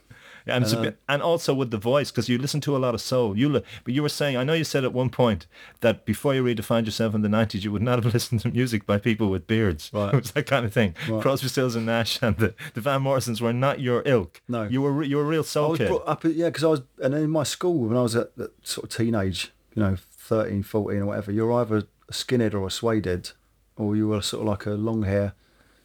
And, 0.50 0.66
uh-huh. 0.66 0.82
bit, 0.82 1.00
and 1.08 1.22
also 1.22 1.54
with 1.54 1.72
the 1.72 1.78
voice, 1.78 2.12
because 2.12 2.30
you 2.30 2.38
listen 2.38 2.62
to 2.62 2.76
a 2.76 2.80
lot 2.80 2.94
of 2.94 3.02
soul. 3.02 3.38
You, 3.38 3.50
li- 3.50 3.64
but 3.84 3.94
you 3.94 4.02
were 4.02 4.10
saying, 4.10 4.38
I 4.38 4.44
know 4.44 4.54
you 4.54 4.64
said 4.64 4.84
at 4.84 4.94
one 4.94 5.10
point 5.10 5.48
that 5.82 6.06
before 6.06 6.34
you 6.36 6.44
redefined 6.44 6.86
yourself 6.86 7.14
in 7.16 7.22
the 7.22 7.30
'90s, 7.30 7.64
you 7.64 7.72
would 7.72 7.82
not 7.82 8.04
have 8.04 8.14
listened 8.14 8.42
to 8.42 8.50
music 8.52 8.86
by 8.86 8.98
people 8.98 9.30
with 9.30 9.48
beards. 9.48 9.92
Right. 10.00 10.14
It 10.14 10.22
was 10.22 10.32
that 10.32 10.46
kind 10.46 10.66
of 10.66 10.72
thing. 10.72 10.96
Right. 11.10 11.22
Crosby, 11.22 11.50
Stills, 11.50 11.76
and 11.76 11.86
Nash, 11.86 12.20
and 12.22 12.38
the, 12.38 12.54
the 12.74 12.80
Van 12.80 13.02
Morrisons 13.02 13.42
were 13.42 13.52
not 13.52 13.82
your 13.82 14.02
ilk. 14.06 14.42
No. 14.48 14.64
you 14.64 14.82
were 14.82 14.94
re- 14.94 15.08
you 15.08 15.18
were 15.18 15.24
a 15.24 15.26
real 15.26 15.42
I 15.42 15.46
soul 15.46 15.72
was 15.72 15.80
kid. 15.80 15.92
up, 16.06 16.24
yeah, 16.24 16.46
because 16.46 16.64
I 16.64 16.68
was, 16.68 16.82
and 17.02 17.14
in 17.14 17.30
my 17.30 17.44
school 17.44 17.80
when 17.80 17.98
I 17.98 18.02
was 18.02 18.16
at 18.16 18.36
that 18.38 18.52
sort 18.66 18.86
of 18.86 18.96
teenage, 18.96 19.52
you 19.76 19.82
know, 19.82 19.98
13, 19.98 20.64
14 20.64 21.00
or 21.00 21.06
whatever, 21.08 21.32
you're 21.32 21.52
either 21.52 21.78
a 21.78 21.84
skinhead 22.14 22.54
or 22.54 22.66
a 22.68 22.72
suede 22.72 23.06
head, 23.06 23.32
or 23.76 23.96
you 23.96 24.08
were 24.08 24.22
sort 24.22 24.42
of 24.42 24.48
like 24.48 24.66
a 24.66 24.72
long 24.72 25.04
hair, 25.04 25.34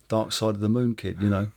dark 0.09 0.33
side 0.33 0.51
of 0.51 0.61
the 0.61 0.69
moon 0.69 0.95
kid, 0.95 1.21
you 1.21 1.31
know. 1.31 1.49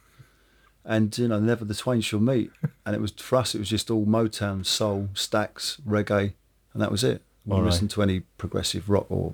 And, 0.90 1.16
you 1.18 1.28
know, 1.28 1.40
never 1.40 1.66
the 1.66 1.76
twain 1.76 2.02
shall 2.02 2.22
meet. 2.22 2.50
And 2.86 2.96
it 2.96 3.02
was, 3.02 3.12
for 3.12 3.36
us, 3.36 3.54
it 3.54 3.60
was 3.60 3.68
just 3.70 3.92
all 3.92 4.06
Motown, 4.06 4.66
soul, 4.66 5.10
Stax, 5.14 5.82
reggae, 5.82 6.32
and 6.72 6.82
that 6.82 6.90
was 6.90 7.04
it. 7.04 7.22
We 7.46 7.52
didn't 7.52 7.66
right. 7.66 7.72
listen 7.72 7.90
to 7.90 8.02
any 8.02 8.22
progressive 8.38 8.90
rock 8.90 9.08
or 9.10 9.34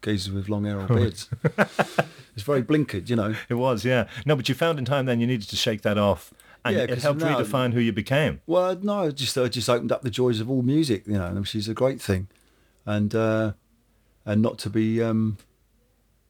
geezers 0.00 0.32
with 0.32 0.48
long 0.48 0.64
hair 0.64 0.78
or 0.78 0.86
beards. 0.86 1.28
it's 2.36 2.44
very 2.44 2.62
blinkered, 2.62 3.08
you 3.08 3.16
know. 3.16 3.34
It 3.48 3.54
was, 3.54 3.84
yeah. 3.84 4.06
No, 4.24 4.36
but 4.36 4.48
you 4.48 4.54
found 4.54 4.78
in 4.78 4.84
time 4.84 5.06
then 5.06 5.18
you 5.18 5.26
needed 5.26 5.48
to 5.48 5.56
shake 5.56 5.82
that 5.82 5.98
off, 5.98 6.32
and 6.64 6.76
Yeah, 6.76 6.82
it 6.84 6.98
helped 7.02 7.20
now- 7.20 7.40
redefine 7.40 7.72
who 7.72 7.80
you 7.80 7.92
became. 7.92 8.40
Well, 8.46 8.78
no, 8.80 9.08
it 9.08 9.16
just 9.16 9.36
it 9.36 9.48
just 9.48 9.68
opened 9.68 9.90
up 9.90 10.02
the 10.02 10.10
joys 10.10 10.38
of 10.38 10.48
all 10.48 10.62
music, 10.62 11.04
you 11.08 11.14
know, 11.18 11.30
which 11.30 11.56
is 11.56 11.66
a 11.68 11.74
great 11.74 12.00
thing, 12.00 12.28
and 12.86 13.12
uh, 13.12 13.54
and 14.24 14.40
not 14.40 14.58
to 14.58 14.70
be 14.70 15.02
um, 15.02 15.38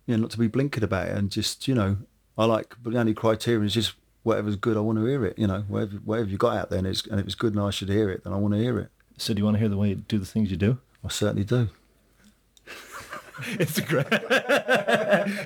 you 0.07 0.17
know, 0.17 0.23
not 0.23 0.31
to 0.31 0.39
be 0.39 0.49
blinkered 0.49 0.83
about 0.83 1.09
it, 1.09 1.17
and 1.19 1.31
just 1.31 1.69
you 1.69 1.75
know, 1.75 1.99
I 2.39 2.47
like, 2.47 2.75
but 2.83 2.95
the 2.95 2.99
only 2.99 3.13
criterion 3.13 3.67
is 3.67 3.75
just 3.75 3.95
whatever's 4.25 4.57
good, 4.57 4.77
I 4.77 4.81
want 4.81 4.99
to 4.99 5.07
hear 5.07 5.25
it, 5.25 5.39
you 5.39 5.47
know, 5.47 5.61
whatever 5.69 5.97
whatever 6.05 6.29
you 6.29 6.37
got 6.37 6.57
out 6.57 6.71
there, 6.71 6.79
and, 6.81 6.89
it's, 6.89 7.07
and 7.07 7.21
if 7.21 7.27
it's 7.27 7.35
good 7.37 7.55
and 7.55 7.63
I 7.63 7.71
should 7.71 7.89
hear 7.89 8.11
it, 8.11 8.25
then 8.25 8.33
I 8.33 8.37
want 8.37 8.55
to 8.55 8.61
hear 8.61 8.79
it. 8.81 8.89
So 9.17 9.33
do 9.33 9.39
you 9.39 9.45
want 9.45 9.55
to 9.55 9.61
hear 9.61 9.69
the 9.69 9.77
way 9.77 9.91
you 9.91 9.95
do 9.95 10.19
the 10.19 10.27
things 10.27 10.51
you 10.51 10.57
do? 10.57 10.79
I 11.05 11.09
certainly 11.09 11.45
do. 11.45 11.69
It's 13.59 13.79
a 13.79 13.83
great, 13.83 14.07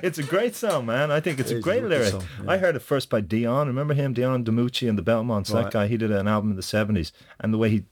it's 0.03 0.19
a 0.19 0.23
great 0.23 0.55
song, 0.55 0.85
man. 0.85 1.09
I 1.09 1.19
think 1.19 1.39
it's 1.39 1.49
It 1.49 1.57
a 1.57 1.59
great 1.59 1.83
lyric. 1.83 2.09
song, 2.11 2.23
yeah. 2.43 2.51
I 2.51 2.57
heard 2.57 2.75
it 2.75 2.83
first 2.83 3.09
by 3.09 3.19
Dion. 3.19 3.65
Remember 3.65 3.95
him, 3.95 4.13
Dion 4.13 4.43
DiMucci 4.45 4.87
and 4.87 4.95
the 4.95 5.01
Belmonts. 5.01 5.51
That 5.51 5.71
guy, 5.71 5.87
he 5.87 5.97
did 5.97 6.11
an 6.11 6.27
album 6.27 6.51
in 6.51 6.55
the 6.55 6.61
seventies, 6.61 7.11
and 7.39 7.51
the 7.51 7.57
way 7.57 7.69
he 7.71 7.85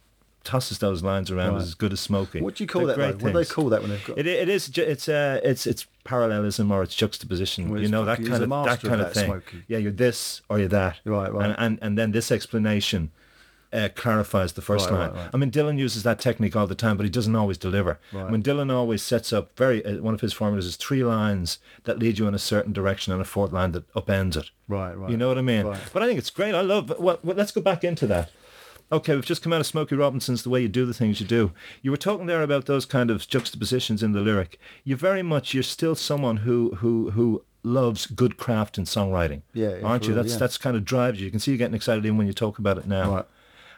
tosses 0.44 0.80
those 0.80 1.04
lines 1.04 1.30
around 1.30 1.54
Right. 1.54 1.62
is 1.62 1.68
as 1.70 1.74
good 1.74 1.92
as 1.94 2.00
Smokey. 2.00 2.42
What 2.42 2.56
do 2.56 2.64
you 2.64 2.68
call 2.68 2.86
They're 2.86 2.96
that? 2.96 3.22
What 3.22 3.34
do 3.34 3.38
they 3.40 3.46
call 3.46 3.70
that 3.70 3.82
when 3.82 3.90
they've 3.92 4.06
got? 4.06 4.18
It, 4.18 4.28
it 4.28 4.50
is. 4.50 4.70
It's 4.78 5.10
uh, 5.10 5.40
it's 5.44 5.68
it's 5.68 5.86
parallelism 6.04 6.72
or 6.72 6.84
it's 6.84 6.96
juxtaposition. 6.96 7.70
Well, 7.70 7.82
you 7.82 7.90
know 7.90 8.06
that 8.06 8.24
kind 8.24 8.44
of 8.44 8.50
that 8.50 8.82
kind 8.82 9.02
of 9.02 9.14
that, 9.14 9.44
thing. 9.44 9.64
Yeah, 9.68 9.78
you're 9.78 9.92
this 9.92 10.42
or 10.50 10.60
you're 10.60 10.70
that. 10.70 11.00
Right, 11.06 11.32
right. 11.34 11.46
And 11.50 11.56
and, 11.60 11.80
and 11.82 11.98
then 11.98 12.12
this 12.12 12.32
explanation 12.32 13.12
uh, 13.74 13.90
clarifies 13.96 14.54
the 14.54 14.62
first 14.62 14.90
Right, 14.90 14.98
line. 14.98 15.10
right, 15.10 15.18
right. 15.24 15.30
I 15.34 15.38
mean, 15.38 15.52
Dylan 15.52 15.78
uses 15.78 16.04
that 16.04 16.20
technique 16.20 16.56
all 16.56 16.68
the 16.68 16.74
time, 16.76 16.96
but 16.96 17.04
he 17.04 17.10
doesn't 17.10 17.36
always 17.36 17.58
deliver. 17.58 18.00
I 18.14 18.30
mean, 18.32 18.42
Dylan 18.42 18.72
always 18.72 19.04
sets 19.04 19.34
up 19.34 19.58
very 19.58 19.84
uh, 19.86 19.98
one 19.98 20.14
of 20.14 20.22
his 20.22 20.32
formulas 20.32 20.66
is 20.66 20.78
three 20.78 21.04
lines 21.04 21.60
that 21.84 22.00
lead 22.00 22.18
you 22.18 22.28
in 22.30 22.34
a 22.34 22.40
certain 22.40 22.72
direction 22.72 23.12
and 23.12 23.22
a 23.22 23.26
fourth 23.26 23.52
line 23.52 23.74
that 23.74 23.92
upends 23.94 24.38
it. 24.38 24.52
Right, 24.70 24.94
right. 24.94 25.12
You 25.12 25.18
know 25.18 25.28
what 25.28 25.38
I 25.38 25.42
mean? 25.42 25.64
But 25.92 26.02
I 26.02 26.08
think 26.08 26.18
it's 26.18 26.30
great. 26.30 26.56
I 26.56 26.62
love. 26.62 26.94
Well, 26.98 27.20
well, 27.22 27.36
let's 27.36 27.52
go 27.52 27.60
back 27.60 27.84
into 27.84 28.08
that. 28.08 28.32
Okay, 28.90 29.16
we've 29.16 29.26
just 29.26 29.42
come 29.42 29.52
out 29.52 29.60
of 29.60 29.68
Smokey 29.68 29.96
Robinson's 29.96 30.44
"The 30.44 30.50
Way 30.50 30.62
You 30.62 30.70
Do 30.70 30.86
the 30.86 30.94
Things 30.94 31.20
You 31.20 31.28
Do." 31.28 31.52
You 31.82 31.92
were 31.92 31.98
talking 31.98 32.26
there 32.26 32.42
about 32.42 32.66
those 32.66 32.86
kind 32.86 33.12
of 33.12 33.28
juxtapositions 33.28 34.02
in 34.02 34.14
the 34.14 34.22
lyric. 34.22 34.60
You're 34.84 34.98
very 34.98 35.24
much, 35.24 35.54
you're 35.54 35.64
still 35.64 35.96
someone 35.96 36.38
who 36.38 36.76
who 36.76 37.12
who 37.12 37.44
loves 37.64 38.06
good 38.06 38.38
craft 38.38 38.78
and 38.78 38.88
songwriting. 38.88 39.42
Yeah, 39.54 39.78
yeah, 39.78 39.86
aren't 39.86 40.04
you? 40.06 40.14
real, 40.14 40.24
That's 40.24 40.34
yeah. 40.36 40.40
that's 40.40 40.58
kind 40.58 40.78
of 40.78 40.86
drives 40.86 41.20
you. 41.20 41.26
You 41.26 41.32
can 41.32 41.40
see 41.42 41.52
you 41.52 41.58
getting 41.58 41.76
excited 41.76 42.06
even 42.06 42.18
when 42.18 42.28
you 42.28 42.34
talk 42.34 42.60
about 42.60 42.78
it 42.78 42.88
now. 42.88 43.16
Right. 43.16 43.26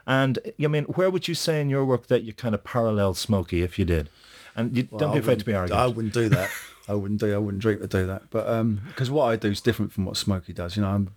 And 0.06 0.40
I 0.64 0.68
mean, 0.68 0.86
where 0.86 1.10
would 1.10 1.28
you 1.28 1.36
say 1.36 1.60
in 1.60 1.70
your 1.70 1.86
work 1.86 2.08
that 2.08 2.24
you 2.24 2.34
kind 2.34 2.54
of 2.54 2.64
parallel 2.64 3.14
Smokey 3.16 3.62
if 3.64 3.78
you 3.80 3.86
did? 3.86 4.10
And 4.56 4.76
you, 4.76 4.88
Well, 4.92 5.00
don't 5.00 5.12
I 5.12 5.14
be 5.14 5.20
afraid 5.20 5.40
to 5.40 5.46
be 5.46 5.54
arrogant. 5.54 5.80
I 5.80 5.88
wouldn't 5.88 6.14
do 6.14 6.30
that. 6.30 6.50
I 6.88 6.94
wouldn't 6.94 7.20
do. 7.20 7.34
I 7.34 7.38
wouldn't 7.38 7.62
dream 7.62 7.80
to 7.80 7.88
do 7.88 8.08
that. 8.08 8.24
But 8.32 8.48
um, 8.48 8.82
because 8.88 9.12
what 9.12 9.26
I 9.26 9.36
do 9.36 9.50
is 9.50 9.62
different 9.62 9.92
from 9.92 10.06
what 10.06 10.18
Smokey 10.18 10.54
does. 10.54 10.76
You 10.76 10.82
know, 10.82 10.90
I'm, 10.90 11.12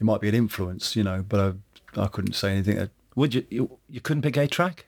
it 0.00 0.04
might 0.04 0.20
be 0.20 0.28
an 0.28 0.34
influence. 0.34 0.96
You 0.96 1.04
know, 1.04 1.24
but 1.28 1.56
I, 1.96 2.06
couldn't 2.08 2.34
say 2.34 2.52
anything. 2.52 2.88
Would 3.14 3.34
you, 3.34 3.46
you? 3.50 3.78
You 3.88 4.00
couldn't 4.00 4.22
pick 4.22 4.36
a 4.36 4.46
track? 4.46 4.86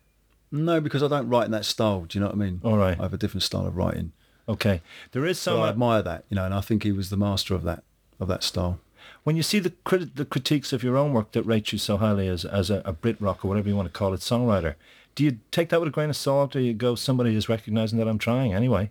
no, 0.50 0.80
because 0.80 1.02
I 1.02 1.08
don't 1.08 1.28
write 1.28 1.44
in 1.44 1.50
that 1.52 1.64
style. 1.66 2.06
Do 2.08 2.18
you 2.18 2.20
know 2.22 2.28
what 2.28 2.36
I 2.36 2.38
mean? 2.38 2.60
All 2.64 2.78
right. 2.78 2.98
I 2.98 3.02
have 3.02 3.12
a 3.12 3.18
different 3.18 3.42
style 3.42 3.66
of 3.66 3.76
writing. 3.76 4.12
Okay. 4.48 4.80
There 5.12 5.26
is 5.26 5.38
So. 5.38 5.60
I 5.62 5.68
admire 5.68 6.00
that. 6.02 6.24
You 6.30 6.36
know, 6.36 6.44
and 6.46 6.54
I 6.54 6.60
think 6.62 6.82
he 6.84 6.92
was 6.92 7.10
the 7.10 7.16
master 7.18 7.54
of 7.54 7.62
that 7.64 7.82
of 8.18 8.28
that 8.28 8.42
style. 8.42 8.80
when 9.24 9.36
you 9.36 9.42
see 9.42 9.58
the 9.58 9.70
crit- 9.84 10.16
the 10.16 10.24
critiques 10.24 10.72
of 10.72 10.82
your 10.82 10.96
own 10.96 11.12
work 11.12 11.32
that 11.32 11.42
rate 11.42 11.70
you 11.72 11.78
so 11.78 11.96
highly 11.98 12.28
as 12.28 12.44
as 12.46 12.70
a, 12.70 12.80
a 12.86 12.92
Brit 12.92 13.20
rock 13.20 13.44
or 13.44 13.48
whatever 13.48 13.68
you 13.68 13.76
want 13.76 13.88
to 13.92 13.98
call 13.98 14.14
it, 14.14 14.20
songwriter, 14.20 14.74
do 15.14 15.22
you 15.24 15.38
take 15.50 15.68
that 15.68 15.80
with 15.80 15.88
a 15.88 15.92
grain 15.92 16.08
of 16.10 16.16
salt, 16.16 16.56
or 16.56 16.60
you 16.60 16.72
go, 16.72 16.94
somebody 16.94 17.34
is 17.36 17.48
recognizing 17.48 17.98
that 17.98 18.08
I'm 18.08 18.18
trying 18.18 18.54
anyway? 18.54 18.90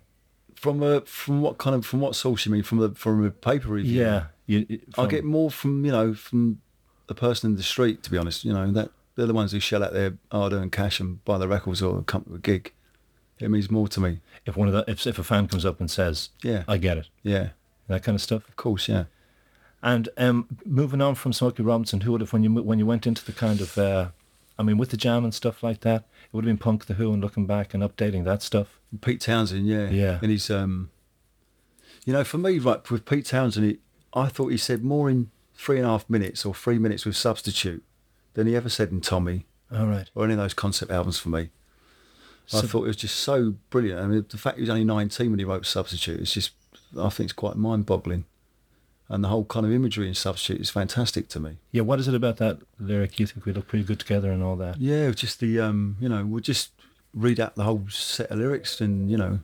From 0.54 0.82
a 0.82 1.00
from 1.02 1.40
what 1.42 1.58
kind 1.58 1.74
of 1.76 1.84
from 1.84 2.00
what 2.00 2.14
source 2.14 2.46
you 2.46 2.52
mean? 2.52 2.62
From 2.62 2.78
the 2.78 2.90
from 2.90 3.24
a 3.24 3.30
paper 3.30 3.68
review? 3.68 4.00
Yeah. 4.04 4.24
You, 4.46 4.64
you- 4.68 4.80
I 4.96 5.06
get 5.06 5.24
more 5.24 5.50
from 5.50 5.84
you 5.84 5.90
know 5.92 6.14
from 6.14 6.60
the 7.08 7.14
person 7.14 7.50
in 7.50 7.56
the 7.56 7.62
street. 7.62 8.02
To 8.04 8.10
be 8.10 8.16
honest, 8.18 8.44
you 8.44 8.52
know 8.52 8.70
that 8.72 8.90
they're 9.16 9.26
the 9.26 9.34
ones 9.34 9.50
who 9.52 9.58
shell 9.60 9.82
out 9.82 9.92
their 9.92 10.14
hard 10.30 10.52
earned 10.52 10.70
cash 10.72 11.00
and 11.00 11.22
buy 11.24 11.36
the 11.38 11.48
records 11.48 11.82
or 11.82 12.02
come 12.02 12.24
to 12.24 12.34
a 12.34 12.38
gig. 12.38 12.72
It 13.40 13.50
means 13.50 13.70
more 13.70 13.86
to 13.88 14.00
me. 14.00 14.20
if 14.46 14.56
one 14.56 14.68
of 14.68 14.74
the 14.74 14.84
if, 14.90 15.06
if 15.06 15.18
a 15.18 15.24
fan 15.24 15.46
comes 15.48 15.64
up 15.66 15.78
and 15.80 15.90
says, 15.90 16.30
Yeah, 16.42 16.62
"I 16.68 16.76
get 16.78 16.96
it," 16.98 17.08
yeah, 17.22 17.50
that 17.88 18.02
kind 18.02 18.14
of 18.16 18.22
stuff. 18.22 18.48
of 18.48 18.56
course, 18.56 18.88
yeah. 18.88 19.04
And 19.82 20.08
um, 20.16 20.48
moving 20.64 21.00
on 21.00 21.14
from 21.14 21.32
Smokey 21.32 21.62
Robinson, 21.62 22.00
who 22.00 22.10
would 22.12 22.20
have 22.20 22.32
when 22.32 22.42
you 22.42 22.52
when 22.52 22.78
you 22.80 22.86
went 22.86 23.06
into 23.06 23.24
the 23.24 23.30
kind 23.32 23.60
of, 23.60 23.78
uh, 23.78 24.08
I 24.58 24.64
mean, 24.64 24.76
with 24.76 24.90
the 24.90 24.96
jam 24.96 25.22
and 25.22 25.32
stuff 25.32 25.62
like 25.62 25.80
that, 25.82 26.00
it 26.24 26.32
would 26.32 26.42
have 26.44 26.48
been 26.48 26.58
Punk 26.58 26.86
the 26.86 26.94
Who 26.94 27.12
and 27.12 27.22
looking 27.22 27.46
back 27.46 27.74
and 27.74 27.82
updating 27.84 28.24
that 28.24 28.42
stuff. 28.42 28.80
Pete 29.00 29.20
Townshend, 29.20 29.66
yeah, 29.68 29.88
Yeah. 29.88 30.18
and 30.20 30.32
he's 30.32 30.50
um, 30.50 30.90
you 32.04 32.12
know, 32.12 32.24
for 32.24 32.38
me, 32.38 32.58
right 32.58 32.90
with 32.90 33.04
Pete 33.04 33.26
Townshend, 33.26 33.66
he, 33.66 33.78
I 34.14 34.26
thought 34.28 34.48
he 34.48 34.56
said 34.56 34.82
more 34.82 35.08
in 35.08 35.30
three 35.58 35.76
and 35.76 35.84
a 35.84 35.88
half 35.90 36.08
minutes 36.08 36.46
or 36.46 36.54
three 36.54 36.78
minutes 36.78 37.04
with 37.04 37.16
substitute 37.16 37.82
than 38.34 38.46
he 38.46 38.54
ever 38.54 38.68
said 38.68 38.90
in 38.90 39.00
Tommy 39.00 39.44
All 39.74 39.86
right. 39.86 40.08
or 40.14 40.24
any 40.24 40.34
of 40.34 40.38
those 40.38 40.54
concept 40.54 40.90
albums 40.90 41.18
for 41.18 41.28
me. 41.28 41.50
I 42.54 42.62
thought 42.62 42.84
it 42.84 42.86
was 42.86 42.96
just 42.96 43.16
so 43.16 43.56
brilliant. 43.68 44.00
I 44.00 44.06
mean, 44.06 44.24
the 44.26 44.38
fact 44.38 44.56
he 44.56 44.62
was 44.62 44.70
only 44.70 44.84
19 44.84 45.30
when 45.30 45.38
he 45.38 45.44
wrote 45.44 45.66
Substitute 45.66 46.20
is 46.20 46.32
just, 46.32 46.52
I 46.98 47.10
think 47.10 47.26
it's 47.26 47.32
quite 47.34 47.56
mind 47.56 47.84
boggling. 47.84 48.24
And 49.10 49.22
the 49.22 49.28
whole 49.28 49.44
kind 49.44 49.66
of 49.66 49.72
imagery 49.72 50.08
in 50.08 50.14
Substitute 50.14 50.60
is 50.60 50.70
fantastic 50.70 51.28
to 51.30 51.40
me. 51.40 51.58
Yeah, 51.72 51.82
what 51.82 51.98
is 51.98 52.08
it 52.08 52.14
about 52.14 52.36
that 52.38 52.60
lyric 52.78 53.18
you 53.18 53.26
think 53.26 53.44
we 53.44 53.52
look 53.52 53.66
pretty 53.66 53.84
good 53.84 53.98
together 53.98 54.30
and 54.30 54.42
all 54.42 54.56
that? 54.56 54.78
Yeah, 54.78 55.10
just 55.10 55.40
the, 55.40 55.60
um, 55.60 55.96
you 56.00 56.08
know, 56.08 56.24
we'll 56.24 56.40
just 56.40 56.70
read 57.12 57.40
out 57.40 57.54
the 57.54 57.64
whole 57.64 57.84
set 57.90 58.30
of 58.30 58.38
lyrics 58.38 58.80
and, 58.80 59.10
you 59.10 59.16
know, 59.18 59.40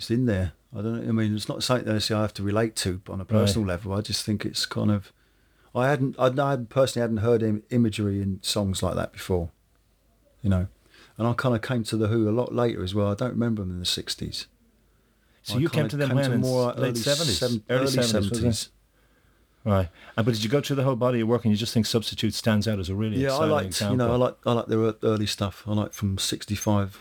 it's 0.00 0.10
in 0.10 0.24
there. 0.26 0.52
I 0.76 0.82
don't. 0.82 1.06
I 1.08 1.12
mean, 1.12 1.34
it's 1.36 1.48
not 1.48 1.62
something 1.62 1.86
that 1.86 1.96
I 1.96 1.98
say 1.98 2.14
I 2.14 2.22
have 2.22 2.34
to 2.34 2.42
relate 2.42 2.74
to 2.76 3.00
on 3.08 3.20
a 3.20 3.24
personal 3.24 3.66
level. 3.68 3.92
I 3.92 4.00
just 4.00 4.24
think 4.24 4.44
it's 4.46 4.64
kind 4.66 4.90
of, 4.90 5.12
I 5.74 5.88
hadn't, 5.88 6.16
I, 6.18 6.26
I 6.26 6.56
personally 6.56 7.02
hadn't 7.02 7.18
heard 7.18 7.42
im- 7.42 7.62
imagery 7.70 8.22
in 8.22 8.38
songs 8.42 8.82
like 8.82 8.94
that 8.94 9.12
before, 9.12 9.50
you 10.42 10.48
know. 10.50 10.68
And 11.18 11.26
I 11.28 11.32
kind 11.34 11.54
of 11.54 11.60
came 11.60 11.84
to 11.84 11.96
The 11.98 12.06
Who 12.08 12.28
a 12.28 12.32
lot 12.32 12.54
later 12.54 12.82
as 12.82 12.94
well. 12.94 13.08
I 13.08 13.14
don't 13.14 13.32
remember 13.32 13.60
them 13.62 13.72
in 13.72 13.78
the 13.78 13.84
60s. 13.84 14.46
So 15.42 15.56
I 15.56 15.58
you 15.58 15.68
came 15.68 15.88
to 15.88 15.96
them 15.96 16.08
came 16.10 16.16
when 16.16 16.32
in 16.32 16.40
more 16.40 16.72
late 16.74 16.96
seventies, 16.96 17.38
seven- 17.38 17.62
early 17.68 17.86
seventies, 17.88 18.68
right? 19.64 19.88
Uh, 20.16 20.22
but 20.22 20.34
did 20.34 20.42
you 20.44 20.48
go 20.50 20.60
through 20.60 20.76
the 20.76 20.82
whole 20.84 20.96
body 20.96 21.20
of 21.20 21.28
work 21.28 21.44
and 21.44 21.52
you 21.52 21.58
just 21.58 21.74
think 21.74 21.84
Substitute 21.86 22.32
stands 22.34 22.66
out 22.68 22.78
as 22.78 22.88
a 22.88 22.94
really 22.94 23.16
Yeah, 23.18 23.30
I 23.30 23.34
exciting 23.34 23.50
liked, 23.50 23.66
example? 23.66 23.92
you 23.92 23.98
know, 23.98 24.12
I 24.12 24.16
like 24.16 24.36
I 24.46 24.52
like 24.52 24.66
their 24.66 24.94
early 25.02 25.26
stuff. 25.26 25.64
I 25.66 25.72
like 25.72 25.92
from 25.92 26.16
65 26.18 26.86
up, 26.88 27.00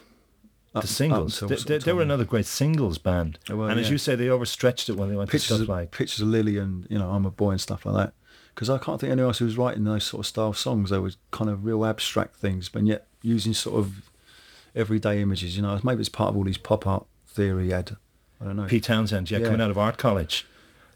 the 0.74 0.88
singles. 0.88 1.42
up 1.42 1.50
They, 1.50 1.56
they, 1.56 1.78
they 1.80 1.94
were 1.94 2.02
another 2.02 2.26
great 2.26 2.46
singles 2.46 2.98
band, 2.98 3.40
were, 3.50 3.70
and 3.70 3.80
as 3.80 3.90
you 3.90 3.98
say, 3.98 4.16
they 4.16 4.30
overstretched 4.30 4.90
it 4.90 4.94
when 4.94 5.10
they 5.10 5.16
went 5.16 5.30
pictures 5.30 5.48
to 5.48 5.54
stuff 5.56 5.62
of, 5.64 5.70
like 5.70 5.92
pictures 5.92 6.22
of 6.22 6.28
Lily 6.28 6.58
and 6.58 6.86
you 6.90 6.98
know 7.00 7.10
I'm 7.12 7.26
a 7.26 7.32
boy 7.32 7.52
and 7.52 7.62
stuff 7.62 7.86
like 7.86 7.96
that. 7.96 8.14
Because 8.54 8.70
I 8.70 8.78
can't 8.78 9.00
think 9.00 9.10
of 9.10 9.14
anyone 9.14 9.30
else 9.30 9.38
who 9.40 9.46
was 9.46 9.58
writing 9.58 9.86
those 9.86 10.04
sort 10.04 10.20
of 10.22 10.28
style 10.28 10.54
songs. 10.54 10.90
They 10.90 11.00
were 11.00 11.12
kind 11.32 11.50
of 11.50 11.64
real 11.64 11.86
abstract 11.86 12.36
things, 12.36 12.68
but 12.68 12.86
yet 12.86 13.08
using 13.22 13.54
sort 13.54 13.80
of 13.80 14.10
everyday 14.76 15.22
images. 15.22 15.56
You 15.56 15.62
know, 15.62 15.80
maybe 15.84 16.02
it's 16.02 16.10
part 16.10 16.30
of 16.32 16.38
all 16.38 16.44
these 16.44 16.58
pop 16.58 16.86
art 16.86 17.06
theory 17.28 17.74
Ed. 17.74 17.96
I 18.42 18.46
don't 18.46 18.56
know. 18.56 18.66
Pete 18.66 18.84
Townshend, 18.84 19.32
yeah, 19.32 19.40
Yeah. 19.40 19.46
coming 19.46 19.62
out 19.62 19.72
of 19.72 19.78
art 19.78 19.98
college. 19.98 20.46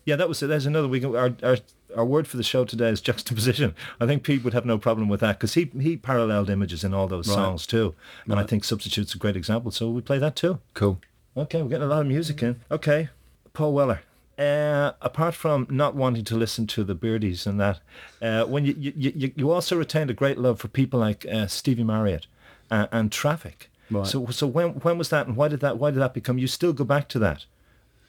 Yeah, 0.06 0.16
that 0.18 0.28
was 0.28 0.42
it. 0.44 0.48
There's 0.48 0.66
another. 0.66 0.88
We 0.88 1.00
can, 1.00 1.16
our, 1.16 1.34
our 1.44 1.58
our 1.96 2.06
word 2.06 2.28
for 2.28 2.38
the 2.38 2.44
show 2.44 2.66
today 2.66 2.90
is 2.90 3.00
juxtaposition. 3.02 3.76
I 4.02 4.06
think 4.08 4.24
Pete 4.24 4.44
would 4.44 4.54
have 4.54 4.66
no 4.66 4.78
problem 4.78 5.08
with 5.10 5.20
that 5.22 5.40
because 5.40 5.54
he 5.54 5.70
he 5.80 5.96
paralleled 5.98 6.50
images 6.50 6.84
in 6.84 6.94
all 6.94 7.08
those 7.08 7.28
Right. 7.30 7.36
songs 7.36 7.66
too, 7.68 7.96
and 8.26 8.40
I 8.40 8.44
think 8.44 8.64
Substitute's 8.64 9.16
a 9.16 9.18
great 9.18 9.36
example. 9.38 9.72
So 9.72 9.90
we 9.90 10.02
play 10.02 10.18
that 10.20 10.36
too. 10.36 10.60
Cool. 10.74 11.00
Okay, 11.38 11.62
we're 11.62 11.70
getting 11.70 11.84
a 11.86 11.88
lot 11.88 12.02
of 12.02 12.08
music 12.08 12.44
in. 12.44 12.60
Okay, 12.70 13.10
Paul 13.54 13.74
Weller. 13.74 14.02
Uh, 14.38 14.94
apart 15.02 15.36
from 15.36 15.68
not 15.70 15.96
wanting 15.96 16.24
to 16.26 16.36
listen 16.36 16.66
to 16.66 16.84
the 16.84 16.96
Beardies 16.96 17.46
and 17.46 17.60
that, 17.60 17.80
uh, 18.20 18.44
when 18.46 18.66
you, 18.66 18.74
you 18.80 19.14
you 19.16 19.32
you 19.36 19.52
also 19.52 19.78
retained 19.78 20.10
a 20.10 20.14
great 20.14 20.40
love 20.40 20.60
for 20.60 20.68
people 20.68 21.00
like 21.00 21.24
uh, 21.32 21.46
Stevie 21.46 21.84
Marriott 21.84 22.26
uh, 22.72 22.88
and 22.92 23.12
Traffic. 23.12 23.70
Right. 23.92 24.08
So 24.08 24.26
so 24.32 24.48
when 24.48 24.70
when 24.82 24.98
was 24.98 25.10
that 25.10 25.28
and 25.28 25.36
why 25.38 25.50
did 25.50 25.60
that 25.60 25.78
why 25.78 25.92
did 25.92 26.00
that 26.00 26.16
become? 26.16 26.40
You 26.40 26.48
still 26.48 26.74
go 26.74 26.84
back 26.84 27.08
to 27.10 27.20
that, 27.20 27.46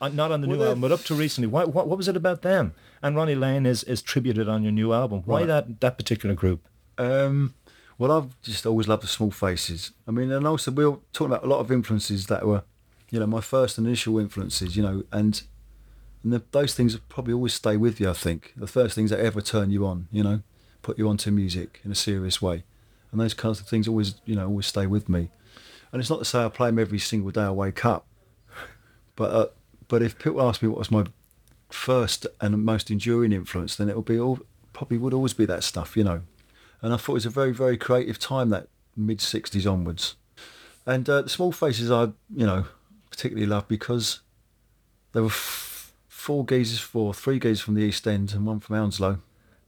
not 0.09 0.31
on 0.33 0.41
the 0.41 0.49
Well, 0.49 0.57
new 0.59 0.65
album, 0.65 0.81
but 0.81 0.93
up 0.93 1.01
to 1.05 1.15
recently. 1.15 1.49
Why 1.49 1.65
what, 1.65 1.87
what 1.87 1.97
was 1.97 2.09
it 2.09 2.17
about 2.17 2.43
them? 2.43 2.75
And 3.03 3.15
Ronnie 3.17 3.35
Lane 3.35 3.67
is 3.67 3.85
is 3.85 4.03
tributed 4.03 4.49
on 4.49 4.63
your 4.63 4.73
new 4.73 4.93
album. 4.93 5.23
Why 5.25 5.41
Right. 5.41 5.47
that 5.47 5.81
that 5.81 5.97
particular 5.99 6.35
group? 6.35 6.67
Um, 6.99 7.55
well, 7.99 8.11
I've 8.13 8.41
just 8.43 8.67
always 8.67 8.89
loved 8.89 9.03
the 9.03 9.09
small 9.09 9.31
faces. 9.31 9.93
I 10.07 10.11
mean, 10.11 10.31
and 10.33 10.47
also 10.47 10.71
we 10.71 10.87
were 10.87 10.99
talking 11.13 11.33
about 11.33 11.45
a 11.45 11.49
lot 11.49 11.61
of 11.61 11.71
influences 11.71 12.27
that 12.27 12.47
were, 12.47 12.63
you 13.11 13.21
know, 13.21 13.27
my 13.27 13.41
first 13.41 13.79
initial 13.79 14.19
influences. 14.19 14.77
You 14.77 14.83
know, 14.83 15.05
and 15.13 15.43
and 16.23 16.33
the, 16.33 16.43
those 16.53 16.75
things 16.75 16.97
probably 17.09 17.35
always 17.35 17.55
stay 17.55 17.77
with 17.77 18.01
you. 18.01 18.09
I 18.11 18.15
think 18.15 18.53
the 18.57 18.67
first 18.67 18.95
things 18.95 19.11
that 19.11 19.21
ever 19.21 19.41
turn 19.41 19.71
you 19.71 19.87
on. 19.87 20.09
You 20.11 20.23
know, 20.23 20.43
put 20.83 20.99
you 20.99 21.09
onto 21.09 21.31
music 21.31 21.81
in 21.85 21.91
a 21.93 21.95
serious 21.95 22.41
way, 22.43 22.65
and 23.13 23.21
those 23.21 23.35
kinds 23.35 23.61
of 23.61 23.67
things 23.69 23.87
always, 23.89 24.15
you 24.25 24.35
know, 24.35 24.47
always 24.47 24.67
stay 24.67 24.87
with 24.87 25.09
me. 25.09 25.31
And 25.93 26.01
it's 26.01 26.11
not 26.11 26.19
to 26.19 26.25
say 26.25 26.45
I 26.45 26.49
play 26.49 26.69
them 26.71 26.79
every 26.81 26.99
single 26.99 27.31
day 27.31 27.43
I 27.43 27.51
wake 27.51 27.85
up, 27.85 28.07
but 29.15 29.31
uh, 29.31 29.47
but 29.89 30.03
if 30.03 30.19
people 30.19 30.43
ask 30.43 30.63
me 30.63 30.69
what 30.69 30.79
was 30.79 30.91
my 30.91 31.07
first 31.71 32.27
and 32.41 32.65
most 32.65 32.91
enduring 32.91 33.33
influence, 33.33 33.77
then 33.77 33.89
it 33.89 33.95
will 33.95 34.03
be 34.03 34.19
all 34.19 34.41
probably 34.73 34.99
would 34.99 35.15
always 35.15 35.35
be 35.35 35.47
that 35.47 35.65
stuff. 35.65 35.97
You 35.97 36.05
know 36.05 36.23
and 36.85 36.93
I 36.93 36.99
thought 36.99 37.13
it 37.13 37.15
was 37.15 37.27
a 37.27 37.31
very 37.31 37.53
very 37.53 37.79
creative 37.79 38.19
time 38.19 38.51
that 38.51 38.69
mid 38.95 39.19
'60s 39.19 39.71
onwards. 39.71 40.17
And 40.85 41.09
uh, 41.09 41.23
the 41.23 41.31
Small 41.31 41.51
Faces 41.51 41.91
I 41.91 42.05
you 42.35 42.47
know 42.47 42.67
particularly 43.11 43.47
love 43.47 43.67
because 43.69 44.21
there 45.13 45.23
were 45.23 45.29
f- 45.29 45.95
four 46.09 46.45
geezers, 46.45 46.81
four 46.81 47.15
three 47.15 47.39
geezers 47.39 47.63
from 47.63 47.75
the 47.75 47.83
East 47.83 48.07
End 48.07 48.35
and 48.35 48.45
one 48.45 48.61
from 48.61 48.77
Hounslow, 48.77 49.19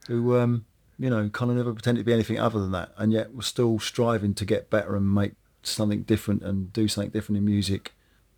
who 0.08 0.36
um, 0.36 0.66
you 0.98 1.08
know 1.08 1.30
kind 1.30 1.50
of 1.50 1.56
never 1.56 1.72
pretended 1.72 2.02
to 2.02 2.04
be 2.04 2.12
anything 2.12 2.38
other 2.38 2.60
than 2.60 2.72
that, 2.72 2.92
and 2.98 3.14
yet 3.14 3.34
were 3.34 3.40
still 3.40 3.78
striving 3.78 4.34
to 4.34 4.44
get 4.44 4.68
better 4.68 4.94
and 4.94 5.14
make 5.14 5.32
something 5.62 6.02
different 6.02 6.42
and 6.42 6.70
do 6.74 6.86
something 6.86 7.10
different 7.10 7.38
in 7.38 7.46
music. 7.46 7.94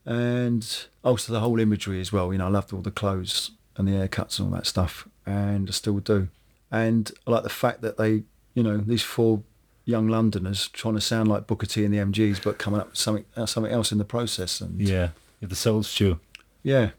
And 0.09 0.67
also 1.05 1.33
the 1.35 1.41
whole 1.41 1.61
imagery 1.61 2.01
as 2.01 2.11
well. 2.13 2.33
You 2.33 2.39
know, 2.39 2.47
I 2.47 2.51
loved 2.51 2.73
all 2.73 2.81
the 2.81 2.91
clothes 2.91 3.51
and 3.77 3.87
the 3.87 3.93
haircuts 3.93 4.39
and 4.39 4.49
all 4.49 4.55
that 4.55 4.67
stuff, 4.67 5.07
and 5.27 5.69
I 5.69 5.73
still 5.73 5.99
do. 5.99 6.29
And 6.71 7.13
I 7.27 7.31
like 7.31 7.43
the 7.43 7.51
fact 7.51 7.83
that 7.83 7.99
they, 7.99 8.23
you 8.55 8.63
know, 8.63 8.79
these 8.79 9.03
four 9.03 9.43
young 9.85 10.09
Londoners 10.09 10.69
trying 10.69 10.95
to 10.95 11.01
sound 11.01 11.29
like 11.29 11.47
Booker 11.47 11.67
T 11.67 11.85
and 11.85 11.93
the 11.93 11.99
MGs, 11.99 12.43
but 12.43 12.59
coming 12.59 12.81
up 12.81 12.89
with 12.89 12.97
something 12.99 13.27
uh, 13.37 13.45
something 13.47 13.71
else 13.73 13.93
in 13.93 13.99
the 13.99 14.05
process. 14.05 14.61
And 14.63 14.81
Yeah, 14.81 15.11
the 15.43 15.55
Soul 15.55 15.83
Stew. 15.83 16.19
yeah, 16.63 16.91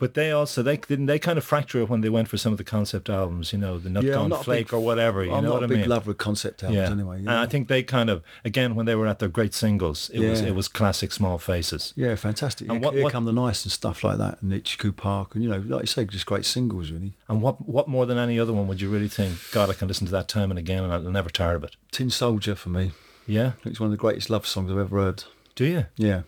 But 0.00 0.14
they 0.14 0.32
also 0.32 0.62
they 0.64 0.78
didn't 0.78 1.06
they 1.06 1.20
kind 1.20 1.38
of 1.38 1.44
fracture 1.44 1.78
it 1.82 1.88
when 1.88 2.00
they 2.00 2.08
went 2.08 2.26
for 2.26 2.36
some 2.36 2.50
of 2.50 2.58
the 2.58 2.64
concept 2.64 3.08
albums, 3.08 3.52
you 3.52 3.58
know, 3.60 3.78
the 3.78 3.88
Nut 3.90 4.02
Yeah, 4.02 4.14
Gone 4.14 4.32
Flake 4.42 4.66
big- 4.68 4.74
or 4.74 4.80
whatever. 4.80 5.22
You 5.24 5.32
I'm 5.32 5.44
know 5.44 5.50
not 5.50 5.54
what 5.60 5.62
a 5.62 5.66
I 5.66 5.68
big 5.68 5.78
mean? 5.80 5.88
lover 5.90 6.10
of 6.10 6.18
concept 6.18 6.64
albums 6.64 6.78
yeah. 6.78 6.90
anyway. 6.90 7.16
you 7.20 7.28
And 7.28 7.38
I 7.38 7.46
think 7.46 7.68
they 7.68 7.82
kind 7.84 8.10
of 8.10 8.22
again 8.44 8.74
when 8.74 8.86
they 8.86 8.94
were 8.96 9.06
at 9.06 9.18
their 9.20 9.28
great 9.28 9.54
singles, 9.54 10.10
it 10.12 10.20
was 10.28 10.40
it 10.40 10.54
was 10.56 10.66
classic 10.66 11.12
Small 11.12 11.38
Faces. 11.38 11.92
Yeah, 11.96 12.14
fantastic. 12.16 12.66
And 12.68 12.76
And 12.76 12.84
what- 12.84 12.94
Here 12.94 13.04
what- 13.04 13.12
Come 13.12 13.26
the 13.26 13.32
Nice 13.32 13.62
and 13.64 13.70
stuff 13.70 14.02
like 14.02 14.18
that, 14.18 14.40
and 14.42 14.50
Itchycoo 14.52 14.96
Park, 14.96 15.34
and 15.34 15.44
you 15.44 15.50
know, 15.50 15.58
like 15.58 15.82
you 15.82 15.86
say, 15.86 16.04
just 16.06 16.26
great 16.26 16.44
singles, 16.46 16.90
really. 16.90 17.12
And 17.28 17.42
what 17.42 17.68
what 17.68 17.86
more 17.86 18.06
than 18.06 18.18
any 18.18 18.40
other 18.40 18.52
one 18.54 18.66
would 18.68 18.80
you 18.80 18.88
really 18.88 19.08
think? 19.08 19.34
God, 19.52 19.70
I 19.70 19.74
can 19.74 19.86
listen 19.86 20.06
to 20.06 20.12
that 20.12 20.28
time 20.28 20.50
and 20.50 20.58
again, 20.58 20.82
and 20.82 20.92
I'll 20.92 21.02
never 21.02 21.28
tire 21.30 21.56
of 21.56 21.64
it. 21.64 21.76
Tin 21.92 22.08
Soldier 22.10 22.54
for 22.54 22.70
me. 22.70 22.92
Yeah, 23.26 23.52
it's 23.64 23.78
one 23.78 23.88
of 23.88 23.90
the 23.92 23.96
greatest 23.98 24.30
love 24.30 24.46
songs 24.46 24.70
I've 24.72 24.78
ever 24.78 24.96
heard. 24.98 25.24
do 25.54 25.64
you? 25.66 25.86
Yeah. 25.96 26.22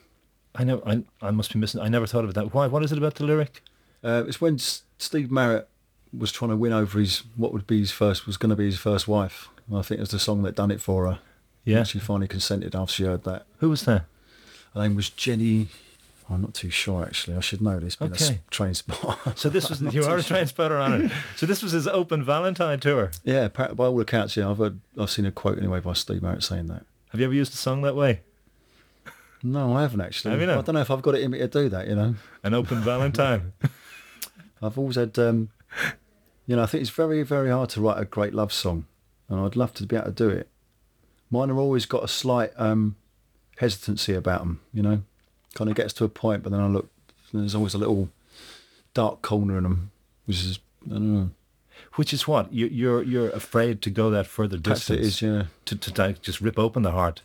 I 0.54 0.64
know. 0.64 0.82
I 0.87 1.02
I 1.21 1.30
must 1.30 1.52
be 1.52 1.59
missing. 1.59 1.80
I 1.80 1.88
never 1.88 2.06
thought 2.06 2.25
of 2.25 2.35
that. 2.35 2.52
Why? 2.54 2.66
What 2.66 2.82
is 2.85 2.92
it 2.92 2.99
about 2.99 3.14
the 3.16 3.25
lyric? 3.25 3.62
Uh, 4.04 4.25
it's 4.26 4.40
when 4.40 4.54
S- 4.54 4.82
Steve 4.99 5.30
Marriott 5.30 5.68
was 6.16 6.30
trying 6.32 6.50
to 6.50 6.56
win 6.56 6.73
over 6.73 6.99
his, 6.99 7.23
what 7.37 7.52
would 7.52 7.66
be 7.66 7.78
his 7.80 7.90
first, 7.90 8.26
was 8.26 8.37
going 8.37 8.50
to 8.50 8.56
be 8.56 8.66
his 8.66 8.78
first 8.78 9.09
wife. 9.09 9.49
And 9.68 9.78
I 9.78 9.82
think 9.82 9.99
it 9.99 10.02
was 10.02 10.11
the 10.11 10.18
song 10.18 10.42
that 10.42 10.54
done 10.56 10.71
it 10.71 10.80
for 10.80 11.06
her. 11.06 11.18
Yeah. 11.64 11.78
And 11.78 11.87
she 11.88 11.99
finally 12.00 12.28
consented 12.28 12.75
after 12.75 12.92
she 12.92 13.04
heard 13.04 13.25
that. 13.25 13.47
Who 13.61 13.71
was 13.71 13.85
there? 13.85 14.04
Her 14.75 14.82
name 14.82 14.94
was 14.97 15.09
Jenny, 15.09 15.68
I'm 16.28 16.42
not 16.42 16.52
too 16.54 16.68
sure 16.71 17.04
actually. 17.04 17.37
I 17.37 17.40
should 17.40 17.62
know 17.62 17.78
this. 17.78 17.97
Been 17.97 18.12
a 18.12 18.14
s- 18.14 18.30
Okay. 18.30 18.40
train 18.50 18.75
spot. 18.75 19.18
So 19.38 19.49
this 19.49 19.71
was 19.71 19.80
you 19.94 20.04
are 20.04 20.18
a 20.18 20.23
train 20.23 20.47
spotter 20.47 20.76
on 20.78 21.02
it. 21.04 21.12
So 21.37 21.47
this 21.47 21.62
was 21.62 21.73
his 21.73 21.87
open 21.87 22.25
Valentine 22.25 22.80
tour. 22.80 23.11
Yeah, 23.25 23.49
by 23.49 23.68
all 23.87 24.00
accounts, 24.00 24.37
yeah. 24.37 24.50
I've 24.50 24.59
heard, 24.59 24.80
I've 24.99 25.11
seen 25.11 25.25
a 25.26 25.30
quote 25.32 25.56
anyway 25.59 25.80
by 25.80 25.92
Steve 25.94 26.23
Marriott 26.23 26.42
saying 26.44 26.66
that. 26.66 26.85
Have 27.11 27.21
you 27.21 27.26
ever 27.26 27.35
used 27.35 27.52
a 27.54 27.56
song 27.56 27.82
that 27.82 27.94
way? 27.97 28.21
No, 29.42 29.76
I 29.76 29.82
haven't 29.82 30.00
actually. 30.00 30.32
Have 30.32 30.40
you 30.40 30.46
not? 30.46 30.58
I 30.58 30.62
don't 30.62 30.75
know 30.75 30.80
if 30.80 30.90
I've 30.90 31.02
got 31.02 31.14
it 31.14 31.22
in 31.22 31.30
me 31.30 31.38
to 31.38 31.49
do 31.49 31.68
that. 31.68 31.88
You 31.88 31.94
know, 31.94 32.14
An 32.42 32.54
open 32.54 32.80
Valentine. 32.80 33.52
I've 34.62 34.78
always 34.78 34.96
had. 34.96 35.18
Um, 35.18 35.50
you 36.46 36.56
know, 36.56 36.62
I 36.62 36.66
think 36.66 36.82
it's 36.82 36.90
very, 36.90 37.22
very 37.22 37.50
hard 37.50 37.70
to 37.70 37.80
write 37.80 38.00
a 38.00 38.04
great 38.04 38.34
love 38.34 38.52
song, 38.52 38.87
and 39.28 39.40
I'd 39.40 39.56
love 39.56 39.75
to 39.75 39.87
be 39.87 39.96
able 39.96 40.06
to 40.06 40.12
do 40.12 40.28
it. 40.28 40.49
Mine 41.30 41.49
have 41.49 41.58
always 41.58 41.87
got 41.87 42.04
a 42.04 42.08
slight 42.08 42.52
um, 42.56 42.96
hesitancy 43.58 44.14
about 44.14 44.40
them. 44.40 44.61
You 44.72 44.82
know, 44.82 45.02
kind 45.54 45.70
of 45.70 45.76
gets 45.76 45.92
to 45.94 46.04
a 46.04 46.08
point, 46.08 46.42
but 46.42 46.52
then 46.52 46.61
I 46.61 46.66
look. 46.66 46.88
There's 47.32 47.54
always 47.54 47.75
a 47.75 47.78
little 47.78 48.11
dark 48.94 49.22
corner 49.22 49.56
in 49.56 49.64
them, 49.64 49.90
which 50.26 50.38
is 50.38 50.58
I 50.87 50.94
don't 50.94 51.14
know. 51.14 51.30
Which 51.94 52.12
is 52.12 52.28
what 52.28 52.52
you, 52.52 52.66
you're 52.66 53.02
you're 53.02 53.30
afraid 53.30 53.82
to 53.82 53.90
go 53.90 54.11
that 54.11 54.26
further 54.26 54.58
Perhaps 54.58 54.87
distance 54.87 55.00
it 55.00 55.06
is, 55.06 55.22
yeah. 55.22 55.44
to 55.64 55.76
to 55.76 56.12
just 56.20 56.40
rip 56.40 56.58
open 56.58 56.82
the 56.82 56.92
heart, 56.92 57.22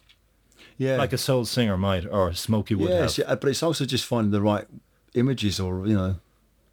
Yeah, 0.77 0.97
like 0.97 1.13
a 1.13 1.17
soul 1.17 1.45
singer 1.45 1.77
might 1.77 2.05
or 2.05 2.33
Smokey 2.33 2.75
would 2.75 2.89
yes, 2.89 3.15
have. 3.17 3.25
yeah, 3.25 3.31
uh, 3.33 3.35
but 3.37 3.49
it's 3.49 3.63
also 3.63 3.85
just 3.85 4.05
finding 4.05 4.31
the 4.31 4.41
right 4.41 4.65
images 5.13 5.59
or 5.59 5.87
you 5.87 5.95
know 5.95 6.15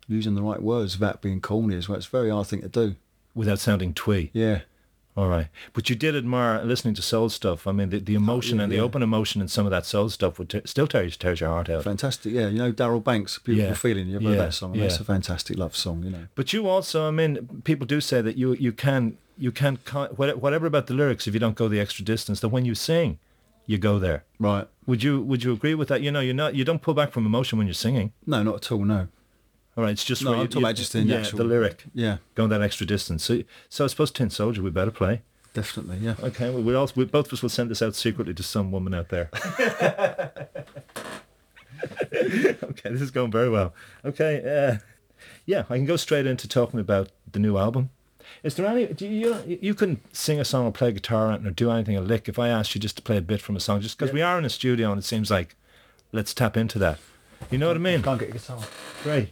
using 0.09 0.35
the 0.35 0.43
right 0.43 0.63
words 0.63 0.99
without 0.99 1.23
being 1.23 1.41
corny 1.41 1.77
as 1.77 1.89
well. 1.89 1.97
It's 1.97 2.07
a 2.07 2.11
very 2.11 2.31
hard 2.31 2.47
thing 2.47 2.61
to 2.63 2.69
do. 2.69 2.97
without 3.35 3.59
sounding 3.59 3.95
twee. 3.95 4.31
Yeah, 4.35 4.61
All 5.17 5.29
right, 5.29 5.47
but 5.73 5.89
you 5.89 5.97
did 5.97 6.15
admire 6.15 6.63
listening 6.65 6.93
to 6.95 7.03
soul 7.03 7.29
stuff. 7.31 7.67
I 7.67 7.73
mean, 7.73 7.89
the, 7.91 7.99
the 8.01 8.15
emotion 8.15 8.61
oh, 8.61 8.65
and 8.65 8.71
the 8.73 8.77
yeah. 8.77 8.83
open 8.83 9.03
emotion 9.03 9.41
in 9.41 9.49
some 9.49 9.65
of 9.65 9.71
that 9.71 9.87
soul 9.87 10.09
stuff 10.11 10.39
would 10.39 10.51
t- 10.51 10.61
still 10.67 10.87
tear, 10.87 11.09
tears 11.09 11.41
your 11.41 11.49
heart 11.51 11.71
out. 11.71 11.85
fantastic. 11.85 12.33
Yeah, 12.33 12.49
you 12.49 12.59
know 12.59 12.73
Darrell 12.73 13.01
Banks, 13.01 13.39
"Beautiful 13.39 13.69
Yeah. 13.71 13.75
Feeling." 13.75 14.09
You 14.09 14.17
ever 14.17 14.25
heard 14.27 14.37
Yeah, 14.37 14.45
that 14.45 14.53
song? 14.55 14.75
yeah. 14.75 14.83
That's 14.83 15.01
a 15.01 15.05
fantastic 15.05 15.57
love 15.57 15.75
song. 15.77 16.03
You 16.05 16.11
know. 16.11 16.27
But 16.35 16.53
you 16.53 16.69
also, 16.69 17.09
I 17.09 17.11
mean, 17.11 17.63
people 17.65 17.87
do 17.87 18.01
say 18.03 18.21
that 18.21 18.37
you 18.37 18.53
you 18.55 18.73
can 18.73 19.17
you 19.39 19.51
can 19.53 19.79
whatever 20.17 20.67
about 20.67 20.87
the 20.89 20.95
lyrics 20.95 21.27
if 21.27 21.33
you 21.33 21.41
don't 21.41 21.57
go 21.57 21.69
the 21.69 21.81
extra 21.81 22.05
distance. 22.05 22.41
That 22.41 22.51
when 22.51 22.65
you 22.67 22.75
sing, 22.75 23.19
you 23.67 23.79
go 23.79 23.99
there. 23.99 24.25
Right. 24.39 24.67
Would 24.87 25.03
you 25.03 25.21
would 25.23 25.43
you 25.45 25.53
agree 25.53 25.75
with 25.75 25.89
that? 25.89 26.03
You 26.03 26.11
know, 26.13 26.21
you're 26.21 26.35
not 26.35 26.55
you 26.55 26.65
don't 26.65 26.83
pull 26.83 26.95
back 26.95 27.13
from 27.13 27.25
emotion 27.27 27.57
when 27.59 27.67
you're 27.67 27.75
singing. 27.75 28.13
No, 28.27 28.43
not 28.43 28.57
at 28.57 28.73
all. 28.73 28.85
No. 28.85 29.09
All 29.77 29.83
right, 29.83 29.91
it's 29.91 30.05
just 30.05 30.23
No, 30.23 30.35
I'm 30.35 30.41
you, 30.41 30.45
talking 30.47 30.61
you- 30.61 30.67
about 30.67 30.77
just 30.77 30.95
in 30.95 31.07
the 31.09 31.15
yeah, 31.15 31.21
actual- 31.21 31.39
the 31.39 31.45
lyric 31.45 31.85
Yeah, 31.95 32.19
going 32.37 32.51
that 32.51 32.63
extra 32.63 32.87
distance. 32.87 33.25
So 33.25 33.43
so 33.69 33.85
I 33.85 33.89
suppose 33.89 34.11
Tin 34.13 34.31
Soldier 34.31 34.63
we 34.63 34.71
better 34.71 34.91
play. 34.93 35.23
definitely. 35.55 35.99
Yeah. 35.99 36.15
Okay, 36.23 36.51
well, 36.51 36.63
we 36.63 36.75
also 36.75 36.93
we, 36.97 37.05
both 37.07 37.27
of 37.29 37.33
us 37.33 37.43
will 37.43 37.49
send 37.49 37.71
this 37.71 37.83
out 37.83 37.95
secretly 37.97 38.35
to 38.35 38.43
some 38.43 38.71
woman 38.71 38.93
out 38.95 39.09
there. 39.09 39.31
okay, 42.63 42.91
this 42.91 43.01
is 43.01 43.11
going 43.11 43.31
very 43.31 43.49
well. 43.49 43.75
Okay, 44.05 44.43
uh, 44.45 44.77
yeah, 45.47 45.65
I 45.71 45.77
can 45.77 45.87
go 45.87 45.97
straight 45.97 46.27
into 46.27 46.49
talking 46.49 46.81
about 46.81 47.11
the 47.31 47.39
new 47.39 47.57
album. 47.59 47.91
Is 48.45 48.57
there 48.57 48.67
any? 48.67 48.87
Do 48.87 49.09
you 49.09 49.59
you 49.61 49.75
can 49.75 50.01
sing 50.13 50.39
a 50.39 50.45
song 50.45 50.67
or 50.67 50.71
play 50.71 50.93
guitar 50.93 51.33
or 51.33 51.39
do 51.39 51.71
anything 51.71 51.97
a 51.97 52.03
lick? 52.03 52.29
If 52.29 52.39
I 52.39 52.49
asked 52.49 52.75
you 52.75 52.81
just 52.81 52.97
to 52.97 53.03
play 53.03 53.17
a 53.17 53.23
bit 53.23 53.41
from 53.41 53.57
a 53.57 53.61
song, 53.61 53.81
just 53.81 53.99
because 53.99 54.13
we 54.13 54.21
are 54.21 54.39
in 54.39 54.45
a 54.45 54.51
studio 54.51 54.93
and 54.93 54.99
it 54.99 55.05
seems 55.05 55.31
like 55.31 55.57
let's 56.13 56.35
tap 56.35 56.55
into 56.55 56.79
that. 56.79 56.99
You 57.51 57.57
know 57.57 57.69
what 57.69 57.77
I 57.77 57.81
mean? 57.81 58.03
Can't 58.03 58.21
get 58.21 58.29
a 58.29 58.33
guitar. 58.33 58.61
Great. 59.03 59.31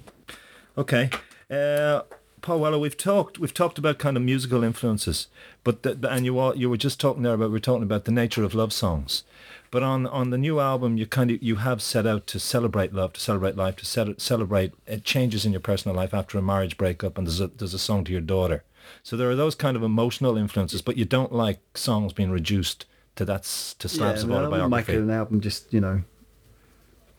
Okay. 0.79 1.11
Uh, 1.51 2.01
Paul 2.41 2.61
Weller, 2.61 2.79
we've 2.79 2.97
talked 2.97 3.39
we've 3.39 3.53
talked 3.53 3.77
about 3.77 3.99
kind 3.99 4.17
of 4.17 4.23
musical 4.23 4.65
influences, 4.65 5.29
but 5.63 5.83
the, 5.83 5.95
the, 5.95 6.11
and 6.11 6.25
you 6.25 6.39
all, 6.39 6.57
you 6.57 6.71
were 6.71 6.79
just 6.79 6.99
talking 6.99 7.23
there 7.23 7.35
about 7.35 7.51
we 7.51 7.59
are 7.59 7.61
talking 7.61 7.83
about 7.83 8.07
the 8.07 8.13
nature 8.13 8.45
of 8.45 8.55
love 8.55 8.73
songs, 8.73 9.25
but 9.71 9.83
on 9.83 10.07
on 10.07 10.31
the 10.31 10.39
new 10.39 10.59
album 10.59 10.97
you 10.97 11.05
kind 11.05 11.31
of 11.31 11.43
you 11.43 11.57
have 11.57 11.83
set 11.83 12.07
out 12.07 12.27
to 12.29 12.41
celebrate 12.41 12.95
love, 12.95 13.13
to 13.13 13.21
celebrate 13.21 13.57
life, 13.57 13.77
to 13.77 13.85
ce- 13.85 14.21
celebrate 14.21 14.73
uh, 14.91 14.97
changes 15.05 15.45
in 15.45 15.53
your 15.53 15.61
personal 15.61 15.95
life 15.95 16.15
after 16.15 16.39
a 16.39 16.43
marriage 16.43 16.79
breakup, 16.79 17.19
and 17.19 17.27
there's 17.27 17.43
a 17.43 17.49
there's 17.49 17.75
a 17.75 17.79
song 17.79 18.05
to 18.05 18.13
your 18.13 18.23
daughter. 18.23 18.65
So 19.03 19.17
there 19.17 19.31
are 19.31 19.37
those 19.37 19.55
kind 19.55 19.77
of 19.77 19.83
emotional 19.83 20.37
influences, 20.37 20.83
but 20.83 20.97
you 20.97 21.05
don't 21.05 21.33
like 21.33 21.61
songs 21.75 22.13
being 22.13 22.31
reduced 22.31 22.87
to 23.17 23.25
that 23.27 23.41
s- 23.41 23.75
to 23.79 23.89
slabs 23.89 24.23
yeah, 24.23 24.29
of 24.31 24.31
I'm 24.37 24.45
autobiography. 24.47 24.93
making 24.93 25.11
an 25.11 25.17
album 25.17 25.41
just 25.41 25.73
you 25.73 25.81
know 25.81 26.03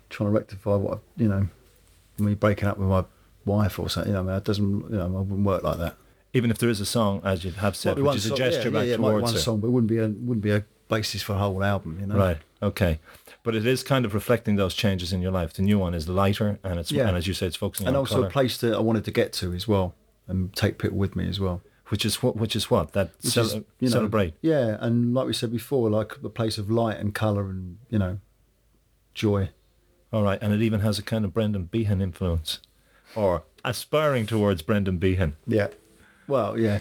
trying 0.09 0.27
to 0.29 0.31
rectify 0.31 0.75
what 0.75 0.97
I- 0.99 1.21
you 1.21 1.27
know 1.27 1.47
me 2.19 2.35
breaking 2.35 2.67
up 2.67 2.77
with 2.77 2.87
my 2.87 3.03
wife 3.45 3.79
or 3.79 3.89
something. 3.89 4.11
You 4.11 4.13
know, 4.15 4.21
I 4.21 4.23
mean, 4.23 4.35
it 4.35 4.43
doesn't. 4.43 4.69
You 4.91 4.97
know, 4.97 5.05
I 5.05 5.07
wouldn't 5.21 5.45
work 5.45 5.63
like 5.63 5.77
that. 5.79 5.95
Even 6.33 6.49
if 6.51 6.57
there 6.57 6.69
is 6.69 6.79
a 6.79 6.85
song, 6.85 7.21
as 7.23 7.43
you 7.43 7.51
have 7.51 7.75
said, 7.75 7.97
which 7.99 8.15
is 8.15 8.25
a 8.31 8.35
gesture 8.35 8.69
yeah, 8.69 8.79
back 8.79 8.87
yeah, 8.87 8.95
towards 8.97 9.23
one 9.23 9.33
her. 9.33 9.39
song, 9.39 9.59
but 9.59 9.67
it 9.67 9.71
wouldn't 9.71 9.89
be 9.89 9.97
a 9.97 10.07
wouldn't 10.07 10.41
be 10.41 10.51
a 10.51 10.63
basis 10.89 11.21
for 11.21 11.33
a 11.33 11.37
whole 11.37 11.63
album. 11.63 11.97
You 11.99 12.07
know. 12.07 12.15
Right. 12.15 12.37
Okay. 12.61 12.99
But 13.43 13.55
it 13.55 13.65
is 13.67 13.83
kind 13.83 14.05
of 14.05 14.13
reflecting 14.13 14.55
those 14.55 14.73
changes 14.73 15.11
in 15.11 15.21
your 15.21 15.31
life. 15.31 15.53
The 15.53 15.63
new 15.63 15.77
one 15.77 15.93
is 15.93 16.07
lighter, 16.07 16.59
and 16.63 16.79
it's 16.79 16.91
Yeah. 16.91 17.07
and 17.07 17.17
as 17.17 17.27
you 17.27 17.33
say, 17.33 17.47
it's 17.47 17.55
focusing 17.57 17.87
and 17.87 17.97
also 17.97 18.15
colour, 18.15 18.27
a 18.27 18.29
place 18.31 18.57
that 18.57 18.73
I 18.73 18.79
wanted 18.79 19.03
to 19.05 19.11
get 19.11 19.33
to 19.33 19.53
as 19.53 19.67
well, 19.67 19.95
and 20.27 20.53
take 20.55 20.77
people 20.77 20.97
with 20.97 21.15
me 21.15 21.27
as 21.27 21.39
well. 21.39 21.61
which 21.89 22.05
is 22.05 22.23
what 22.23 22.35
which 22.37 22.55
is 22.55 22.71
what 22.71 22.93
that 22.93 23.11
Which 23.21 23.33
cel- 23.33 23.45
is, 23.45 23.53
you 23.55 23.63
know, 23.81 23.87
celebrate. 23.89 24.33
Yeah, 24.41 24.77
and 24.79 25.13
like 25.13 25.27
we 25.27 25.33
said 25.33 25.51
before, 25.51 25.89
like 25.89 26.21
the 26.21 26.29
place 26.29 26.57
of 26.57 26.71
light 26.71 26.97
and 26.97 27.13
colour 27.13 27.49
and 27.49 27.77
you 27.89 27.99
know, 27.99 28.19
joy. 29.13 29.49
All 30.11 30.23
right, 30.23 30.39
and 30.41 30.53
it 30.53 30.61
even 30.61 30.79
has 30.81 30.97
a 30.99 31.03
kind 31.03 31.25
of 31.25 31.33
Brendan 31.33 31.63
Behan 31.65 32.01
influence, 32.01 32.59
or 33.15 33.43
aspiring 33.65 34.25
towards 34.27 34.61
Brendan 34.61 34.97
Behan, 34.97 35.35
Yeah. 35.47 35.67
Well, 36.27 36.57
yeah. 36.57 36.79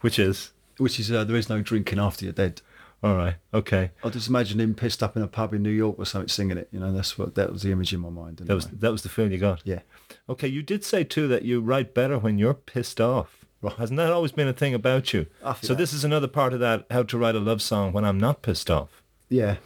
which 0.00 0.18
is 0.18 0.52
Which 0.78 0.98
is 1.00 1.10
uh, 1.12 1.24
there 1.24 1.36
is 1.36 1.48
no 1.48 1.60
drinking 1.62 1.98
after 1.98 2.24
you're 2.24 2.32
dead. 2.32 2.60
All 3.02 3.14
right. 3.16 3.36
Okay, 3.54 3.90
I 4.02 4.08
just 4.08 4.28
imagine 4.28 4.58
him 4.60 4.74
pissed 4.74 5.02
up 5.02 5.16
in 5.16 5.22
a 5.22 5.28
pub 5.28 5.54
in 5.54 5.62
New 5.62 5.70
York 5.70 5.96
or 5.98 6.04
something 6.04 6.28
singing 6.28 6.58
it. 6.58 6.68
You 6.72 6.80
know, 6.80 6.92
that's 6.92 7.16
what 7.16 7.34
that 7.36 7.52
was 7.52 7.62
the 7.62 7.70
image 7.72 7.92
in 7.92 8.00
my 8.00 8.10
mind. 8.10 8.38
that 8.38 8.54
was 8.54 8.66
that 8.66 8.90
was 8.92 9.02
the 9.02 9.08
feeling 9.08 9.32
you 9.32 9.38
got. 9.38 9.60
yeah. 9.64 9.80
Okay, 10.28 10.48
you 10.48 10.62
did 10.62 10.84
say 10.84 11.04
too 11.04 11.28
that 11.28 11.42
you 11.44 11.60
write 11.60 11.94
better 11.94 12.18
when 12.18 12.38
you're 12.38 12.54
pissed 12.54 13.00
off. 13.00 13.44
Right. 13.60 13.74
Hasn't 13.74 13.96
that 13.96 14.12
always 14.12 14.30
been 14.32 14.46
a 14.48 14.52
thing 14.52 14.72
about 14.74 15.12
you? 15.12 15.26
So 15.62 15.68
that. 15.68 15.78
this 15.78 15.92
is 15.92 16.04
another 16.04 16.28
part 16.28 16.52
of 16.52 16.60
that 16.60 16.86
how 16.90 17.02
to 17.04 17.18
write 17.18 17.34
a 17.34 17.40
love 17.40 17.60
song 17.60 17.92
when 17.92 18.04
I'm 18.04 18.18
not 18.18 18.42
pissed 18.42 18.70
off. 18.70 19.02
Yeah. 19.28 19.56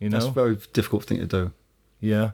You 0.00 0.08
know? 0.08 0.18
That's 0.18 0.28
a 0.28 0.32
very 0.32 0.58
difficult 0.72 1.04
thing 1.04 1.18
to 1.18 1.26
do. 1.26 1.52
Yeah. 2.00 2.30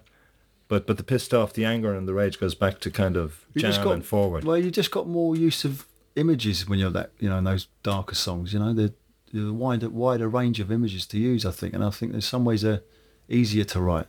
But 0.68 0.86
but 0.86 0.96
the 0.96 1.04
pissed 1.04 1.34
off, 1.34 1.52
the 1.52 1.64
anger 1.66 1.94
and 1.94 2.08
the 2.08 2.14
rage 2.14 2.40
goes 2.40 2.54
back 2.54 2.80
to 2.80 2.90
kind 2.90 3.16
of 3.16 3.44
You 3.52 3.60
just 3.60 3.78
jam 3.78 3.84
got- 3.84 3.92
and 3.94 4.06
forward. 4.06 4.44
Well, 4.44 4.56
you 4.56 4.70
just 4.70 4.90
got 4.90 5.06
more 5.06 5.36
use 5.36 5.64
of 5.66 5.86
images 6.16 6.66
when 6.68 6.78
you're 6.78 6.90
that, 6.90 7.10
you 7.18 7.28
know, 7.28 7.38
in 7.38 7.44
those 7.44 7.68
darker 7.82 8.14
songs. 8.14 8.52
You 8.54 8.60
know, 8.60 8.72
the 8.72 8.94
the 9.32 9.52
wider 9.52 9.88
wider 9.88 10.28
range 10.28 10.60
of 10.60 10.70
images 10.70 11.06
to 11.06 11.18
use. 11.18 11.44
I 11.46 11.50
think, 11.50 11.74
and 11.74 11.84
I 11.84 11.90
think 11.90 12.12
there's 12.12 12.26
some 12.26 12.44
ways 12.44 12.62
they're 12.62 12.82
easier 13.28 13.64
to 13.64 13.80
write. 13.80 14.06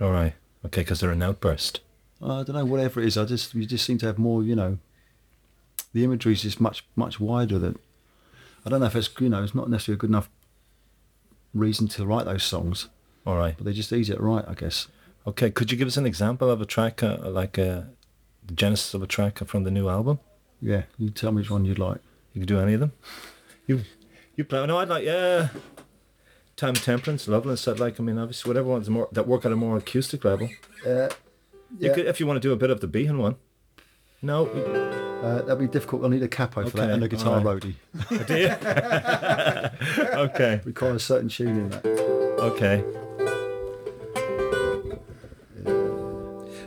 All 0.00 0.10
right. 0.12 0.34
Okay, 0.64 0.80
because 0.82 1.00
they're 1.00 1.10
an 1.10 1.22
outburst. 1.22 1.80
I 2.22 2.42
don't 2.42 2.52
know, 2.54 2.64
whatever 2.64 3.00
it 3.00 3.06
is. 3.06 3.18
I 3.18 3.24
just 3.24 3.54
you 3.54 3.66
just 3.66 3.84
seem 3.84 3.98
to 3.98 4.06
have 4.06 4.18
more. 4.18 4.42
You 4.42 4.56
know, 4.56 4.78
the 5.92 6.04
imagery 6.04 6.32
is 6.32 6.42
just 6.42 6.60
much 6.60 6.84
much 6.96 7.20
wider. 7.20 7.58
That 7.58 7.76
I 8.64 8.70
don't 8.70 8.80
know 8.80 8.86
if 8.86 8.96
it's 8.96 9.10
you 9.20 9.28
know 9.28 9.42
it's 9.42 9.54
not 9.54 9.68
necessarily 9.70 9.96
a 9.96 10.00
good 10.00 10.10
enough 10.10 10.28
reason 11.54 11.88
to 11.88 12.04
write 12.06 12.26
those 12.26 12.42
songs, 12.44 12.88
All 13.26 13.36
right. 13.36 13.54
but 13.56 13.64
they're 13.64 13.72
just 13.72 13.92
easier 13.92 14.16
to 14.16 14.22
write, 14.22 14.44
I 14.46 14.54
guess. 14.54 14.88
Okay, 15.26 15.50
could 15.50 15.70
you 15.72 15.78
give 15.78 15.88
us 15.88 15.96
an 15.96 16.06
example 16.06 16.50
of 16.50 16.60
a 16.60 16.66
track, 16.66 17.02
uh, 17.02 17.16
like 17.24 17.58
uh, 17.58 17.82
the 18.46 18.54
genesis 18.54 18.92
of 18.94 19.02
a 19.02 19.06
track 19.06 19.38
from 19.46 19.64
the 19.64 19.70
new 19.70 19.88
album? 19.88 20.20
Yeah, 20.60 20.82
you 20.98 21.10
tell 21.10 21.32
me 21.32 21.40
which 21.42 21.50
one 21.50 21.64
you'd 21.64 21.78
like. 21.78 22.00
You 22.32 22.40
could 22.42 22.48
do 22.48 22.60
any 22.60 22.74
of 22.74 22.80
them. 22.80 22.92
You 23.66 23.82
you 24.36 24.44
play? 24.44 24.64
No, 24.66 24.78
I'd 24.78 24.88
like 24.88 25.04
yeah. 25.04 25.48
Time 26.56 26.74
Temperance, 26.74 27.28
Loveless. 27.28 27.66
I'd 27.68 27.78
like. 27.80 28.00
I 28.00 28.02
mean, 28.02 28.18
obviously, 28.18 28.48
whatever 28.48 28.68
one's 28.68 28.88
more 28.88 29.08
that 29.12 29.26
work 29.26 29.44
at 29.44 29.52
a 29.52 29.56
more 29.56 29.76
acoustic 29.76 30.24
level. 30.24 30.48
Uh, 30.86 31.08
You 31.78 31.92
could, 31.92 32.06
if 32.06 32.20
you 32.20 32.26
want 32.26 32.40
to 32.40 32.48
do 32.48 32.52
a 32.52 32.56
bit 32.56 32.70
of 32.70 32.80
the 32.80 32.86
Behan 32.86 33.18
one. 33.18 33.36
No, 34.22 34.46
uh, 34.46 35.42
that'd 35.42 35.58
be 35.58 35.66
difficult. 35.68 36.02
I'll 36.02 36.08
need 36.08 36.22
a 36.22 36.28
capo 36.28 36.64
for 36.68 36.76
that 36.78 36.84
Okay, 36.84 36.92
and 36.94 37.04
a 37.04 37.08
guitar 37.08 37.38
alright. 37.38 37.62
roadie. 37.62 38.26
do 38.26 38.36
you? 38.38 40.08
okay, 40.20 40.60
Requires 40.64 41.04
certain 41.04 41.28
tuning. 41.28 41.68
That. 41.68 41.84
okay. 42.40 42.82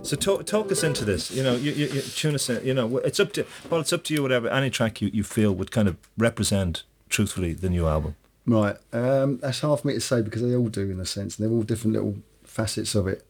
So 0.04 0.16
talk, 0.16 0.46
talk 0.46 0.72
us 0.72 0.84
into 0.84 1.04
this. 1.06 1.30
You 1.32 1.44
know, 1.44 1.56
you, 1.56 1.72
you, 1.72 1.88
you 1.88 2.02
tune 2.02 2.36
us 2.36 2.50
in. 2.50 2.66
You 2.66 2.74
know, 2.74 2.98
it's 3.00 3.20
up 3.20 3.34
to 3.34 3.46
well, 3.70 3.82
it's 3.82 3.92
up 3.94 4.04
to 4.06 4.14
you. 4.14 4.22
Whatever 4.22 4.48
any 4.50 4.70
track 4.70 5.02
you, 5.02 5.10
you 5.14 5.24
feel 5.24 5.54
would 5.54 5.72
kind 5.72 5.88
of 5.88 5.98
represent 6.18 6.84
truthfully 7.10 7.54
the 7.54 7.70
new 7.70 7.88
album. 7.88 8.16
Right, 8.46 8.78
um, 8.94 9.38
that's 9.38 9.60
hard 9.60 9.82
for 9.82 9.88
me 9.88 9.94
to 9.94 10.02
say 10.02 10.22
because 10.22 10.42
they 10.42 10.56
all 10.56 10.70
do 10.70 10.90
in 10.90 11.00
a 11.00 11.06
sense. 11.06 11.38
And 11.38 11.46
they're 11.48 11.56
all 11.56 11.64
different 11.64 11.94
little 11.94 12.16
facets 12.44 12.96
of 12.96 13.08
it. 13.08 13.26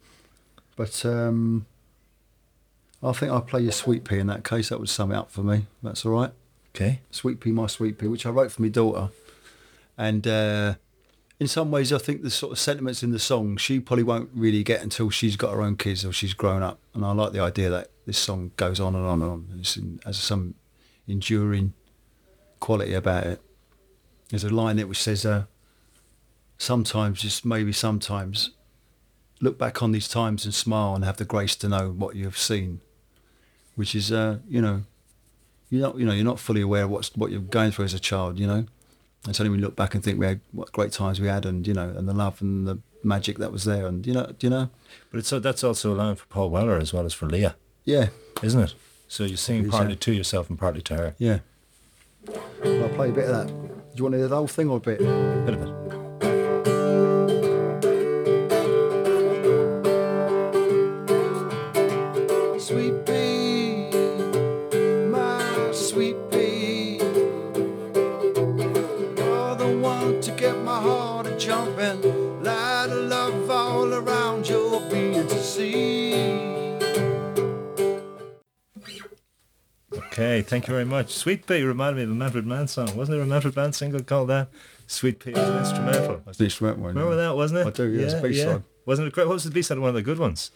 But 0.75 1.05
um, 1.05 1.65
I 3.03 3.11
think 3.11 3.31
I'll 3.31 3.41
play 3.41 3.61
your 3.61 3.71
Sweet 3.71 4.03
Pea 4.03 4.19
in 4.19 4.27
that 4.27 4.43
case. 4.43 4.69
That 4.69 4.79
would 4.79 4.89
sum 4.89 5.11
it 5.11 5.15
up 5.15 5.31
for 5.31 5.41
me. 5.41 5.65
That's 5.83 6.05
all 6.05 6.13
right. 6.13 6.31
Okay. 6.75 7.01
Sweet 7.11 7.39
Pea, 7.39 7.51
My 7.51 7.67
Sweet 7.67 7.97
Pea, 7.97 8.07
which 8.07 8.25
I 8.25 8.29
wrote 8.29 8.51
for 8.51 8.61
my 8.61 8.69
daughter. 8.69 9.09
And 9.97 10.25
uh, 10.25 10.75
in 11.39 11.47
some 11.47 11.71
ways, 11.71 11.91
I 11.91 11.97
think 11.97 12.21
the 12.21 12.29
sort 12.29 12.51
of 12.51 12.59
sentiments 12.59 13.03
in 13.03 13.11
the 13.11 13.19
song 13.19 13.57
she 13.57 13.79
probably 13.79 14.03
won't 14.03 14.29
really 14.33 14.63
get 14.63 14.81
until 14.81 15.09
she's 15.09 15.35
got 15.35 15.53
her 15.53 15.61
own 15.61 15.75
kids 15.75 16.05
or 16.05 16.13
she's 16.13 16.33
grown 16.33 16.63
up. 16.63 16.79
And 16.93 17.03
I 17.03 17.11
like 17.11 17.33
the 17.33 17.41
idea 17.41 17.69
that 17.69 17.89
this 18.05 18.17
song 18.17 18.51
goes 18.55 18.79
on 18.79 18.95
and 18.95 19.05
on 19.05 19.21
and 19.21 19.31
on. 19.31 19.47
And 19.51 19.59
it's 19.61 19.75
in, 19.75 19.99
has 20.05 20.17
some 20.17 20.55
enduring 21.07 21.73
quality 22.59 22.93
about 22.93 23.25
it. 23.25 23.41
There's 24.29 24.43
a 24.43 24.49
line 24.49 24.73
in 24.77 24.79
it 24.79 24.89
which 24.89 25.01
says, 25.01 25.25
uh, 25.25 25.45
sometimes, 26.57 27.21
just 27.21 27.45
maybe 27.45 27.71
sometimes, 27.71 28.51
look 29.41 29.57
back 29.57 29.81
on 29.81 29.91
these 29.91 30.07
times 30.07 30.45
and 30.45 30.53
smile 30.53 30.95
and 30.95 31.03
have 31.03 31.17
the 31.17 31.25
grace 31.25 31.55
to 31.57 31.69
know 31.69 31.89
what 31.89 32.15
you 32.15 32.25
have 32.25 32.37
seen, 32.37 32.81
which 33.75 33.95
is, 33.95 34.11
uh, 34.11 34.37
you 34.47 34.61
know, 34.61 34.83
you're 35.69 35.81
not, 35.81 35.97
you 35.97 36.05
know, 36.05 36.13
you're 36.13 36.25
not 36.25 36.39
fully 36.39 36.61
aware 36.61 36.83
of 36.83 36.89
what's 36.89 37.15
what 37.15 37.31
you're 37.31 37.41
going 37.41 37.71
through 37.71 37.85
as 37.85 37.93
a 37.93 37.99
child, 37.99 38.39
you 38.39 38.47
know. 38.47 38.65
And 39.25 39.35
suddenly 39.35 39.57
we 39.57 39.63
look 39.63 39.75
back 39.75 39.93
and 39.93 40.03
think 40.03 40.19
we 40.19 40.25
had 40.25 40.41
what 40.51 40.71
great 40.71 40.91
times 40.91 41.19
we 41.19 41.27
had, 41.27 41.45
and 41.45 41.67
you 41.67 41.73
know, 41.73 41.89
and 41.89 42.07
the 42.07 42.13
love 42.13 42.41
and 42.41 42.67
the 42.67 42.79
magic 43.03 43.37
that 43.37 43.51
was 43.51 43.65
there, 43.65 43.85
and 43.85 44.05
you 44.05 44.13
know, 44.13 44.33
do 44.37 44.47
you 44.47 44.51
know, 44.51 44.69
But 45.11 45.19
it's 45.19 45.27
so 45.27 45.39
that's 45.39 45.63
also 45.63 45.93
a 45.93 45.95
line 45.95 46.15
for 46.15 46.25
Paul 46.27 46.49
Weller 46.49 46.77
as 46.77 46.93
well 46.93 47.05
as 47.05 47.13
for 47.13 47.27
Leah, 47.27 47.55
yeah, 47.85 48.09
isn't 48.41 48.61
it? 48.61 48.73
So 49.07 49.23
you're 49.23 49.37
singing 49.37 49.69
partly 49.69 49.95
to 49.95 50.13
yourself 50.13 50.49
and 50.49 50.59
partly 50.59 50.81
to 50.83 50.95
her. 50.95 51.15
yeah. 51.17 51.39
I'll 52.27 52.89
play 52.89 53.09
a 53.09 53.13
bit 53.13 53.29
of 53.29 53.47
that. 53.47 53.59
You 53.99 54.03
want 54.05 54.13
to 54.13 54.19
hear 54.19 54.29
the 54.29 54.38
whole 54.38 54.47
thing 54.47 54.69
or 54.69 54.77
a 54.77 54.79
bit? 54.79 54.99
Bit 54.99 55.55
of 55.55 55.62
it. 55.62 55.78
Okay, 80.19 80.41
thank 80.41 80.67
you 80.67 80.73
very 80.73 80.84
much. 80.84 81.13
Sweet 81.13 81.47
Pea 81.47 81.63
reminded 81.63 81.95
me 81.95 82.03
of 82.03 82.12
a 82.12 82.13
Manfred 82.13 82.45
Mann 82.45 82.67
song. 82.67 82.93
Wasn't 82.97 83.15
there 83.15 83.21
a 83.21 83.25
Manfred 83.25 83.55
Mann 83.55 83.71
single 83.71 84.01
called 84.03 84.27
that? 84.27 84.49
Sweet 84.86 85.17
Pea 85.21 85.32
was 85.32 85.47
an 85.47 85.60
instrumental. 85.60 86.21
The 86.38 86.43
instrumental 86.43 86.84
one. 86.84 86.93
Remember 86.93 87.15
that, 87.15 87.38
wasn't 87.38 87.62
it? 87.62 87.67
I 87.67 87.69
do, 87.69 87.88
yeah, 87.89 88.03
it's 88.03 88.13
a 88.15 88.21
B-side. 88.21 88.63
Wasn't 88.86 89.08
it 89.08 89.13
great? 89.13 89.27
What 89.27 89.36
was 89.36 89.45
the 89.45 89.51
B-side? 89.51 89.79
One 89.79 89.88
of 89.88 89.95
the 89.95 90.01
good 90.01 90.19
ones. 90.19 90.51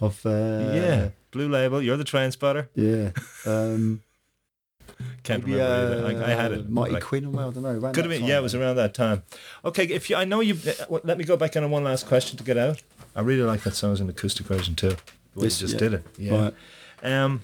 Of 0.00 0.24
uh, 0.24 0.28
yeah. 0.74 1.08
Blue 1.32 1.48
Label, 1.48 1.82
You're 1.82 1.96
the 1.96 2.04
Train 2.04 2.30
Spotter. 2.30 2.70
yeah. 2.76 3.10
Um, 3.44 4.02
Can't 5.24 5.44
maybe, 5.44 5.58
remember 5.58 6.06
either. 6.08 6.24
I, 6.24 6.32
I 6.32 6.34
had 6.34 6.52
uh, 6.52 6.56
it. 6.56 6.70
Mighty 6.70 6.92
like- 6.92 7.02
Quinn. 7.02 7.32
Well, 7.32 7.48
I 7.48 7.52
don't 7.52 7.62
know. 7.64 7.92
Could 7.92 8.04
have 8.04 8.10
been, 8.10 8.24
yeah, 8.26 8.38
it 8.38 8.42
was 8.42 8.54
around 8.54 8.76
that 8.76 8.94
time. 8.94 9.24
Okay, 9.64 9.86
if 9.86 10.08
you, 10.08 10.14
I 10.14 10.24
know 10.24 10.40
you, 10.40 10.56
uh, 10.88 10.98
let 11.02 11.18
me 11.18 11.24
go 11.24 11.36
back 11.36 11.56
on 11.56 11.68
one 11.68 11.82
last 11.82 12.06
question 12.06 12.38
to 12.38 12.44
get 12.44 12.56
out. 12.56 12.80
I 13.16 13.22
really 13.22 13.42
like 13.42 13.62
that 13.64 13.74
song 13.74 13.92
as 13.92 14.00
an 14.00 14.08
acoustic 14.08 14.46
version 14.46 14.76
too. 14.76 14.90
The 15.34 15.40
way 15.40 15.46
This- 15.46 15.60
you 15.60 15.66
just 15.66 15.74
yeah. 15.82 15.88
did 15.88 15.94
it. 15.94 16.06
Yeah. 16.16 16.52
Right. 17.02 17.12
Um, 17.12 17.40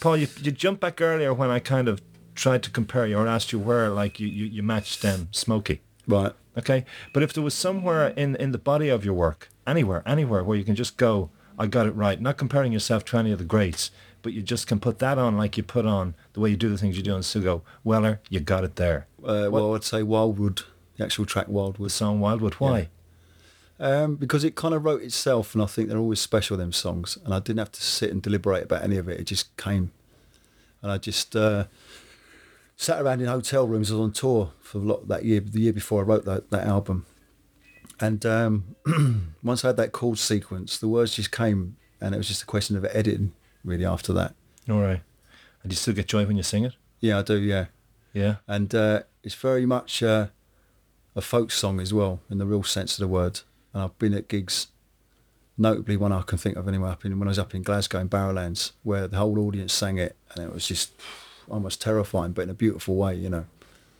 Paul, 0.00 0.16
you, 0.16 0.28
you 0.40 0.50
jumped 0.50 0.80
back 0.80 1.00
earlier 1.00 1.32
when 1.34 1.50
I 1.50 1.58
kind 1.58 1.86
of 1.88 2.00
tried 2.34 2.62
to 2.62 2.70
compare 2.70 3.06
you 3.06 3.18
or 3.18 3.28
asked 3.28 3.52
you 3.52 3.58
where 3.58 3.90
like 3.90 4.18
you, 4.18 4.26
you, 4.26 4.46
you 4.46 4.62
matched 4.62 5.04
um, 5.04 5.28
Smokey. 5.30 5.82
Right. 6.06 6.32
Okay, 6.58 6.84
but 7.12 7.22
if 7.22 7.32
there 7.32 7.44
was 7.44 7.54
somewhere 7.54 8.08
in, 8.08 8.34
in 8.36 8.50
the 8.50 8.58
body 8.58 8.88
of 8.88 9.04
your 9.04 9.14
work, 9.14 9.48
anywhere, 9.66 10.02
anywhere 10.04 10.42
where 10.42 10.58
you 10.58 10.64
can 10.64 10.74
just 10.74 10.96
go, 10.96 11.30
I 11.58 11.66
got 11.66 11.86
it 11.86 11.92
right. 11.92 12.20
Not 12.20 12.38
comparing 12.38 12.72
yourself 12.72 13.04
to 13.06 13.18
any 13.18 13.30
of 13.30 13.38
the 13.38 13.44
greats, 13.44 13.90
but 14.22 14.32
you 14.32 14.42
just 14.42 14.66
can 14.66 14.80
put 14.80 14.98
that 14.98 15.16
on 15.16 15.36
like 15.36 15.56
you 15.56 15.62
put 15.62 15.86
on 15.86 16.14
the 16.32 16.40
way 16.40 16.50
you 16.50 16.56
do 16.56 16.68
the 16.68 16.78
things 16.78 16.96
you 16.96 17.02
do 17.02 17.14
on 17.14 17.20
Sugo. 17.20 17.62
Weller, 17.84 18.20
you 18.28 18.40
got 18.40 18.64
it 18.64 18.76
there. 18.76 19.06
Uh, 19.22 19.48
well, 19.50 19.74
I'd 19.74 19.84
say 19.84 20.02
Wildwood, 20.02 20.62
the 20.96 21.04
actual 21.04 21.24
track 21.24 21.46
Wildwood. 21.46 21.86
The 21.86 21.92
song 21.92 22.18
Wildwood, 22.18 22.54
why? 22.54 22.88
Um, 23.80 24.16
because 24.16 24.44
it 24.44 24.54
kind 24.54 24.74
of 24.74 24.84
wrote 24.84 25.02
itself, 25.02 25.54
and 25.54 25.62
I 25.62 25.66
think 25.66 25.88
they're 25.88 25.98
always 25.98 26.20
special, 26.20 26.56
them 26.58 26.70
songs. 26.70 27.16
And 27.24 27.32
I 27.32 27.38
didn't 27.40 27.60
have 27.60 27.72
to 27.72 27.82
sit 27.82 28.10
and 28.10 28.20
deliberate 28.20 28.64
about 28.64 28.82
any 28.82 28.98
of 28.98 29.08
it. 29.08 29.18
It 29.18 29.24
just 29.24 29.56
came. 29.56 29.90
And 30.82 30.92
I 30.92 30.98
just 30.98 31.34
uh, 31.34 31.64
sat 32.76 33.00
around 33.00 33.22
in 33.22 33.26
hotel 33.26 33.66
rooms. 33.66 33.90
I 33.90 33.94
was 33.94 34.02
on 34.02 34.12
tour 34.12 34.52
for 34.60 34.78
a 34.78 34.82
lot 34.82 35.08
that 35.08 35.24
year, 35.24 35.40
the 35.40 35.60
year 35.60 35.72
before 35.72 36.02
I 36.02 36.04
wrote 36.04 36.26
that, 36.26 36.50
that 36.50 36.66
album. 36.66 37.06
And 37.98 38.24
um, 38.26 38.76
once 39.42 39.64
I 39.64 39.68
had 39.68 39.76
that 39.78 39.92
chord 39.92 40.18
sequence, 40.18 40.76
the 40.76 40.88
words 40.88 41.14
just 41.14 41.32
came, 41.32 41.76
and 42.02 42.14
it 42.14 42.18
was 42.18 42.28
just 42.28 42.42
a 42.42 42.46
question 42.46 42.76
of 42.76 42.84
editing, 42.84 43.32
really, 43.64 43.86
after 43.86 44.12
that. 44.12 44.34
All 44.68 44.80
right. 44.80 45.00
And 45.62 45.72
you 45.72 45.76
still 45.76 45.94
get 45.94 46.06
joy 46.06 46.26
when 46.26 46.36
you 46.36 46.42
sing 46.42 46.64
it? 46.64 46.74
Yeah, 47.00 47.18
I 47.18 47.22
do, 47.22 47.38
yeah. 47.38 47.66
Yeah. 48.12 48.36
and 48.48 48.74
uh, 48.74 49.02
it's 49.22 49.36
very 49.36 49.66
much 49.66 50.02
uh, 50.02 50.26
a 51.14 51.20
folk 51.20 51.50
song 51.50 51.80
as 51.80 51.94
well 51.94 52.20
in 52.28 52.38
the 52.38 52.46
real 52.46 52.62
sense 52.62 52.98
of 52.98 53.00
the 53.00 53.08
word. 53.08 53.40
And 53.72 53.82
I've 53.82 53.98
been 53.98 54.14
at 54.14 54.28
gigs, 54.28 54.68
notably 55.56 55.96
one 55.96 56.12
I 56.12 56.22
can 56.22 56.38
think 56.38 56.56
of 56.56 56.66
anyway, 56.68 56.90
up 56.90 57.04
in, 57.04 57.18
when 57.18 57.28
I 57.28 57.30
was 57.30 57.38
up 57.38 57.54
in 57.54 57.62
Glasgow 57.62 57.98
in 58.00 58.08
Barrowlands, 58.08 58.72
where 58.82 59.06
the 59.06 59.16
whole 59.18 59.38
audience 59.38 59.72
sang 59.72 59.98
it, 59.98 60.16
and 60.34 60.44
it 60.44 60.52
was 60.52 60.66
just 60.66 60.92
almost 61.48 61.80
terrifying, 61.80 62.32
but 62.32 62.42
in 62.42 62.50
a 62.50 62.54
beautiful 62.54 62.96
way, 62.96 63.14
you 63.14 63.28
know. 63.28 63.44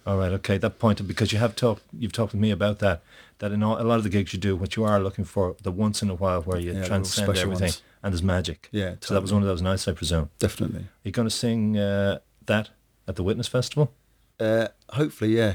All 0.06 0.16
right. 0.16 0.32
Okay. 0.32 0.56
That 0.58 0.78
point, 0.78 1.06
because 1.06 1.32
you 1.32 1.38
have 1.38 1.54
talked, 1.54 1.82
you've 1.96 2.12
talked 2.12 2.32
with 2.32 2.40
me 2.40 2.50
about 2.50 2.78
that. 2.78 3.02
That 3.38 3.52
in 3.52 3.62
all, 3.62 3.80
a 3.80 3.84
lot 3.84 3.96
of 3.98 4.02
the 4.02 4.08
gigs 4.10 4.32
you 4.32 4.38
do, 4.40 4.56
what 4.56 4.74
you 4.76 4.84
are 4.84 4.98
looking 5.00 5.24
for, 5.24 5.56
the 5.62 5.70
once 5.70 6.02
in 6.02 6.10
a 6.10 6.14
while 6.14 6.42
where 6.42 6.58
you 6.58 6.72
Yeah, 6.72 6.84
transcend 6.84 7.28
everything, 7.36 7.62
ones. 7.62 7.82
and 8.02 8.12
there's 8.12 8.22
magic. 8.22 8.68
Yeah, 8.72 8.96
So 9.00 9.14
that 9.14 9.20
was 9.22 9.32
one 9.32 9.42
of 9.42 9.48
those 9.48 9.62
nights, 9.62 9.86
I 9.88 9.92
presume. 9.92 10.30
Definitely. 10.38 10.80
Are 10.80 11.04
you 11.04 11.12
going 11.12 11.28
to 11.28 11.34
sing 11.34 11.78
uh, 11.78 12.18
that 12.46 12.70
at 13.06 13.16
the 13.16 13.22
Witnness 13.22 13.46
Festival? 13.48 13.92
Uh, 14.38 14.68
hopefully, 14.90 15.36
yeah. 15.36 15.54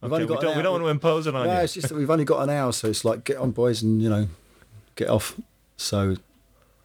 We've 0.00 0.12
Okay, 0.12 0.24
we, 0.24 0.36
don't, 0.36 0.56
we 0.56 0.62
don't 0.62 0.72
want 0.72 0.84
to 0.84 0.88
impose 0.88 1.26
it 1.26 1.34
on 1.34 1.46
No, 1.46 1.52
you. 1.54 1.58
it's 1.60 1.74
just 1.74 1.88
that 1.88 1.94
we've 1.96 2.10
only 2.10 2.24
got 2.24 2.42
an 2.42 2.50
hour, 2.50 2.72
so 2.72 2.88
it's 2.88 3.04
like 3.04 3.24
get 3.24 3.36
on, 3.38 3.50
boys, 3.50 3.82
and 3.82 4.00
you 4.00 4.08
know, 4.08 4.28
get 4.94 5.08
off. 5.08 5.34
So, 5.76 6.16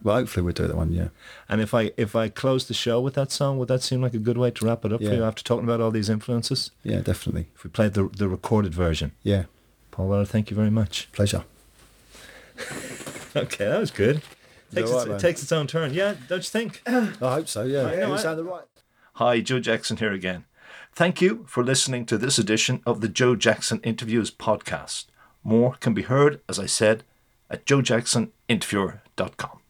well, 0.01 0.15
hopefully 0.15 0.43
we'll 0.43 0.53
do 0.53 0.65
that 0.67 0.75
one. 0.75 0.91
Yeah. 0.91 1.09
And 1.47 1.61
if 1.61 1.73
I 1.75 1.91
if 1.95 2.15
I 2.15 2.29
close 2.29 2.67
the 2.67 2.73
show 2.73 2.99
with 3.01 3.13
that 3.13 3.31
song, 3.31 3.57
would 3.59 3.67
that 3.67 3.83
seem 3.83 4.01
like 4.01 4.13
a 4.15 4.19
good 4.19 4.37
way 4.37 4.49
to 4.51 4.65
wrap 4.65 4.83
it 4.85 4.91
up 4.93 5.01
for 5.03 5.13
you 5.13 5.23
after 5.23 5.43
talking 5.43 5.63
about 5.63 5.79
all 5.79 5.91
these 5.91 6.09
influences? 6.09 6.71
Yeah, 6.83 7.01
definitely. 7.01 7.49
If 7.55 7.63
we 7.63 7.69
played 7.69 7.93
the 7.93 8.07
the 8.07 8.27
recorded 8.27 8.73
version, 8.73 9.11
Yeah. 9.21 9.43
Paul 9.91 10.07
Weller, 10.07 10.25
thank 10.25 10.49
you 10.49 10.55
very 10.55 10.71
much. 10.71 11.07
Pleasure. 11.11 11.43
Okay, 13.35 13.65
that 13.65 13.79
was 13.79 13.89
good. 13.89 14.21
Takes, 14.75 14.91
all 14.91 14.99
its, 14.99 15.07
it 15.09 15.19
takes 15.19 15.41
its 15.41 15.51
own 15.51 15.65
turn. 15.65 15.91
Yeah, 15.93 16.13
don't 16.27 16.37
you 16.37 16.43
think? 16.43 16.81
I 16.85 17.01
hope 17.19 17.47
so. 17.47 17.63
Yeah. 17.63 17.87
I 17.87 17.95
know, 17.95 18.07
You 18.09 18.13
I- 18.13 18.17
sounded 18.17 18.43
right. 18.43 18.63
Hi, 19.13 19.41
Joe 19.41 19.59
Jackson 19.59 19.97
here 19.97 20.11
again. 20.13 20.45
Thank 20.95 21.21
you 21.21 21.43
for 21.47 21.63
listening 21.63 22.05
to 22.05 22.19
this 22.19 22.37
edition 22.37 22.83
of 22.85 23.01
the 23.01 23.09
Joe 23.09 23.35
Jackson 23.35 23.79
Interviews 23.81 24.29
podcast. 24.29 25.05
More 25.43 25.73
can 25.79 25.95
be 25.95 26.03
heard, 26.03 26.39
as 26.47 26.59
I 26.59 26.67
said, 26.67 27.03
at 27.49 27.65
joejacksoninterviewer.com. 27.65 29.62